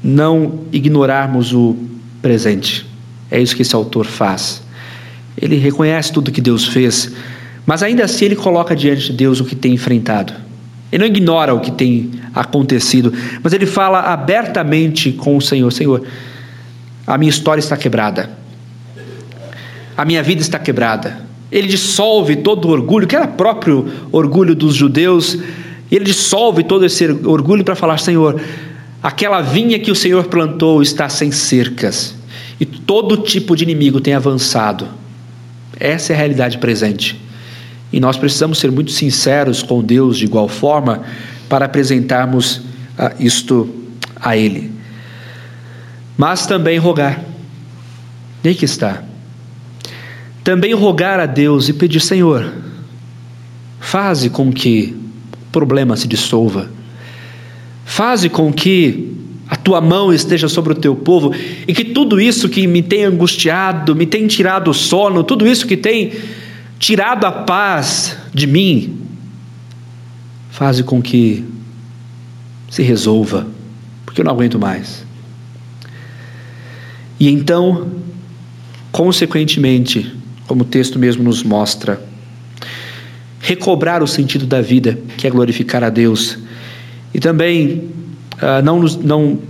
[0.00, 1.76] não ignorarmos o
[2.24, 2.86] presente.
[3.30, 4.62] É isso que esse autor faz.
[5.36, 7.12] Ele reconhece tudo que Deus fez,
[7.66, 10.32] mas ainda assim ele coloca diante de Deus o que tem enfrentado.
[10.90, 16.02] Ele não ignora o que tem acontecido, mas ele fala abertamente com o Senhor: Senhor,
[17.06, 18.30] a minha história está quebrada,
[19.94, 21.18] a minha vida está quebrada.
[21.52, 25.38] Ele dissolve todo o orgulho, que era próprio orgulho dos judeus,
[25.92, 28.40] ele dissolve todo esse orgulho para falar: Senhor,
[29.04, 32.14] Aquela vinha que o Senhor plantou está sem cercas
[32.58, 34.88] e todo tipo de inimigo tem avançado.
[35.78, 37.20] Essa é a realidade presente.
[37.92, 41.02] E nós precisamos ser muito sinceros com Deus de igual forma
[41.50, 42.62] para apresentarmos
[42.96, 43.68] ah, isto
[44.18, 44.72] a Ele.
[46.16, 47.22] Mas também rogar.
[48.42, 49.04] E aí que está.
[50.42, 52.54] Também rogar a Deus e pedir, Senhor,
[53.78, 54.96] faze com que
[55.46, 56.70] o problema se dissolva
[57.84, 59.14] Faze com que
[59.48, 61.32] a tua mão esteja sobre o teu povo
[61.68, 65.66] e que tudo isso que me tem angustiado, me tem tirado o sono, tudo isso
[65.66, 66.12] que tem
[66.78, 68.98] tirado a paz de mim,
[70.50, 71.44] faze com que
[72.70, 73.46] se resolva,
[74.04, 75.04] porque eu não aguento mais.
[77.20, 77.92] E então,
[78.90, 80.12] consequentemente,
[80.46, 82.02] como o texto mesmo nos mostra,
[83.40, 86.38] recobrar o sentido da vida, que é glorificar a Deus
[87.14, 87.90] e também
[88.42, 89.40] uh, não, não uh,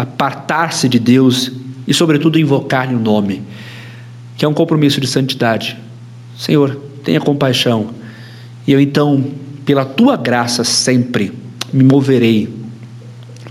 [0.00, 1.52] apartar-se de Deus
[1.86, 3.42] e, sobretudo, invocar-lhe o nome,
[4.36, 5.78] que é um compromisso de santidade.
[6.36, 7.90] Senhor, tenha compaixão,
[8.66, 9.24] e eu então,
[9.64, 11.32] pela tua graça, sempre
[11.72, 12.52] me moverei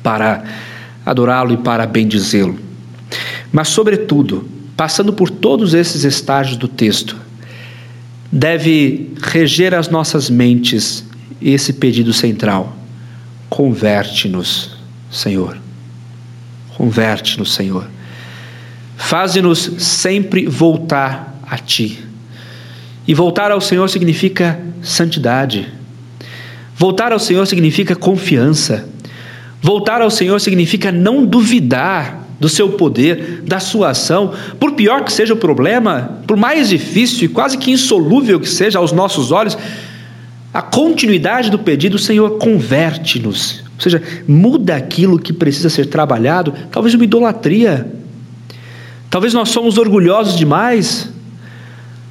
[0.03, 0.43] para
[1.05, 2.59] adorá-lo e para bendizê-lo.
[3.51, 4.45] Mas, sobretudo,
[4.75, 7.15] passando por todos esses estágios do texto,
[8.29, 11.05] deve reger as nossas mentes
[11.41, 12.80] esse pedido central
[13.51, 14.71] Converte-nos,
[15.11, 15.57] Senhor.
[16.77, 17.85] Converte-nos, Senhor.
[18.95, 21.99] Faze-nos sempre voltar a Ti.
[23.05, 25.67] E voltar ao Senhor significa santidade.
[26.77, 28.87] Voltar ao Senhor significa confiança.
[29.61, 35.11] Voltar ao Senhor significa não duvidar do seu poder, da sua ação, por pior que
[35.11, 39.57] seja o problema, por mais difícil e quase que insolúvel que seja aos nossos olhos,
[40.53, 43.63] a continuidade do pedido, Senhor, converte-nos.
[43.75, 47.87] Ou seja, muda aquilo que precisa ser trabalhado, talvez uma idolatria,
[49.11, 51.09] Talvez nós somos orgulhosos demais.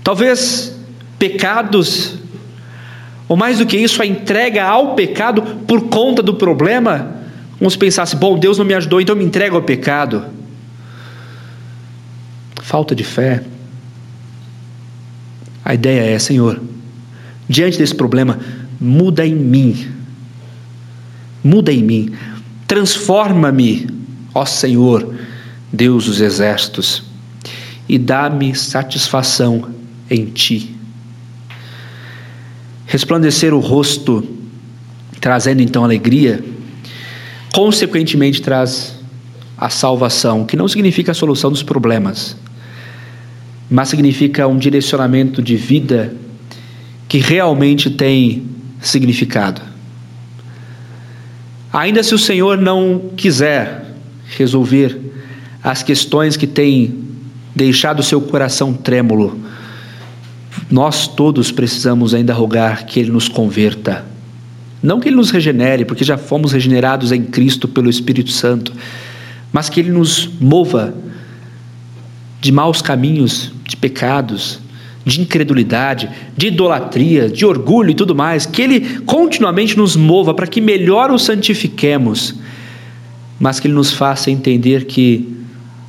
[0.05, 0.77] Talvez
[1.19, 2.15] pecados,
[3.27, 7.17] ou mais do que isso, a entrega ao pecado por conta do problema.
[7.59, 10.27] Vamos pensar assim: bom, Deus não me ajudou, então eu me entrego ao pecado.
[12.61, 13.43] Falta de fé.
[15.65, 16.61] A ideia é, Senhor,
[17.51, 18.39] diante desse problema,
[18.81, 19.89] muda em mim.
[21.43, 22.13] Muda em mim.
[22.69, 23.89] Transforma-me,
[24.33, 25.17] ó Senhor,
[25.73, 27.03] Deus dos exércitos,
[27.89, 29.69] e dá-me satisfação
[30.09, 30.77] em ti.
[32.87, 34.25] Resplandecer o rosto,
[35.21, 36.45] trazendo então alegria,
[37.53, 38.97] consequentemente traz
[39.59, 42.37] a salvação, que não significa a solução dos problemas,
[43.69, 46.15] mas significa um direcionamento de vida
[47.11, 48.45] que realmente tem
[48.81, 49.61] significado.
[51.73, 53.97] Ainda se o Senhor não quiser
[54.37, 54.97] resolver
[55.61, 56.95] as questões que têm
[57.53, 59.41] deixado seu coração trêmulo,
[60.71, 64.05] nós todos precisamos ainda rogar que Ele nos converta.
[64.81, 68.73] Não que Ele nos regenere, porque já fomos regenerados em Cristo pelo Espírito Santo,
[69.53, 70.95] mas que Ele nos mova
[72.41, 74.61] de maus caminhos, de pecados,
[75.11, 80.47] de incredulidade, de idolatria, de orgulho e tudo mais, que Ele continuamente nos mova para
[80.47, 82.37] que melhor o santifiquemos,
[83.39, 85.29] mas que Ele nos faça entender que,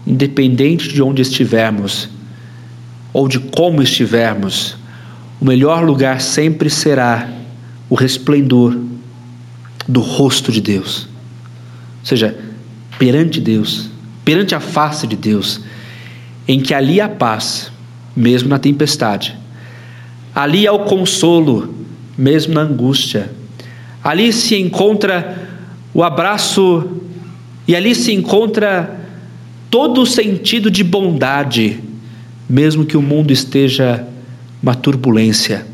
[0.07, 2.09] independente de onde estivermos,
[3.13, 4.75] ou de como estivermos,
[5.39, 7.29] o melhor lugar sempre será
[7.89, 8.75] o resplendor
[9.87, 11.07] do rosto de Deus.
[11.99, 12.35] Ou seja,
[12.97, 13.87] perante Deus,
[14.25, 15.61] perante a face de Deus,
[16.47, 17.71] em que ali há paz,
[18.15, 19.37] mesmo na tempestade.
[20.33, 21.73] Ali há o consolo,
[22.17, 23.31] mesmo na angústia.
[24.03, 25.49] Ali se encontra
[25.93, 26.89] o abraço
[27.67, 28.99] e ali se encontra
[29.69, 31.79] todo o sentido de bondade,
[32.49, 34.05] mesmo que o mundo esteja
[34.61, 35.65] uma turbulência.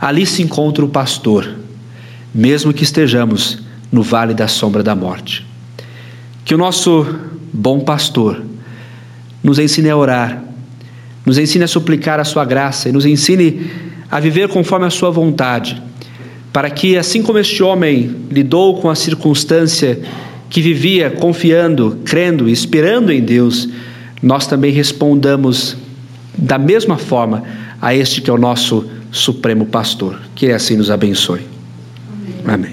[0.00, 1.54] Ali se encontra o pastor,
[2.34, 5.46] mesmo que estejamos no vale da sombra da morte.
[6.44, 7.06] Que o nosso
[7.52, 8.42] bom pastor
[9.42, 10.42] nos ensine a orar,
[11.24, 13.70] nos ensine a suplicar a sua graça e nos ensine
[14.10, 15.82] a viver conforme a sua vontade,
[16.52, 20.00] para que, assim como este homem lidou com a circunstância
[20.50, 23.68] que vivia confiando, crendo, esperando em Deus,
[24.22, 25.76] nós também respondamos
[26.36, 27.42] da mesma forma
[27.80, 30.20] a este que é o nosso supremo pastor.
[30.34, 31.40] Que ele assim nos abençoe.
[32.44, 32.54] Amém.
[32.54, 32.72] Amém.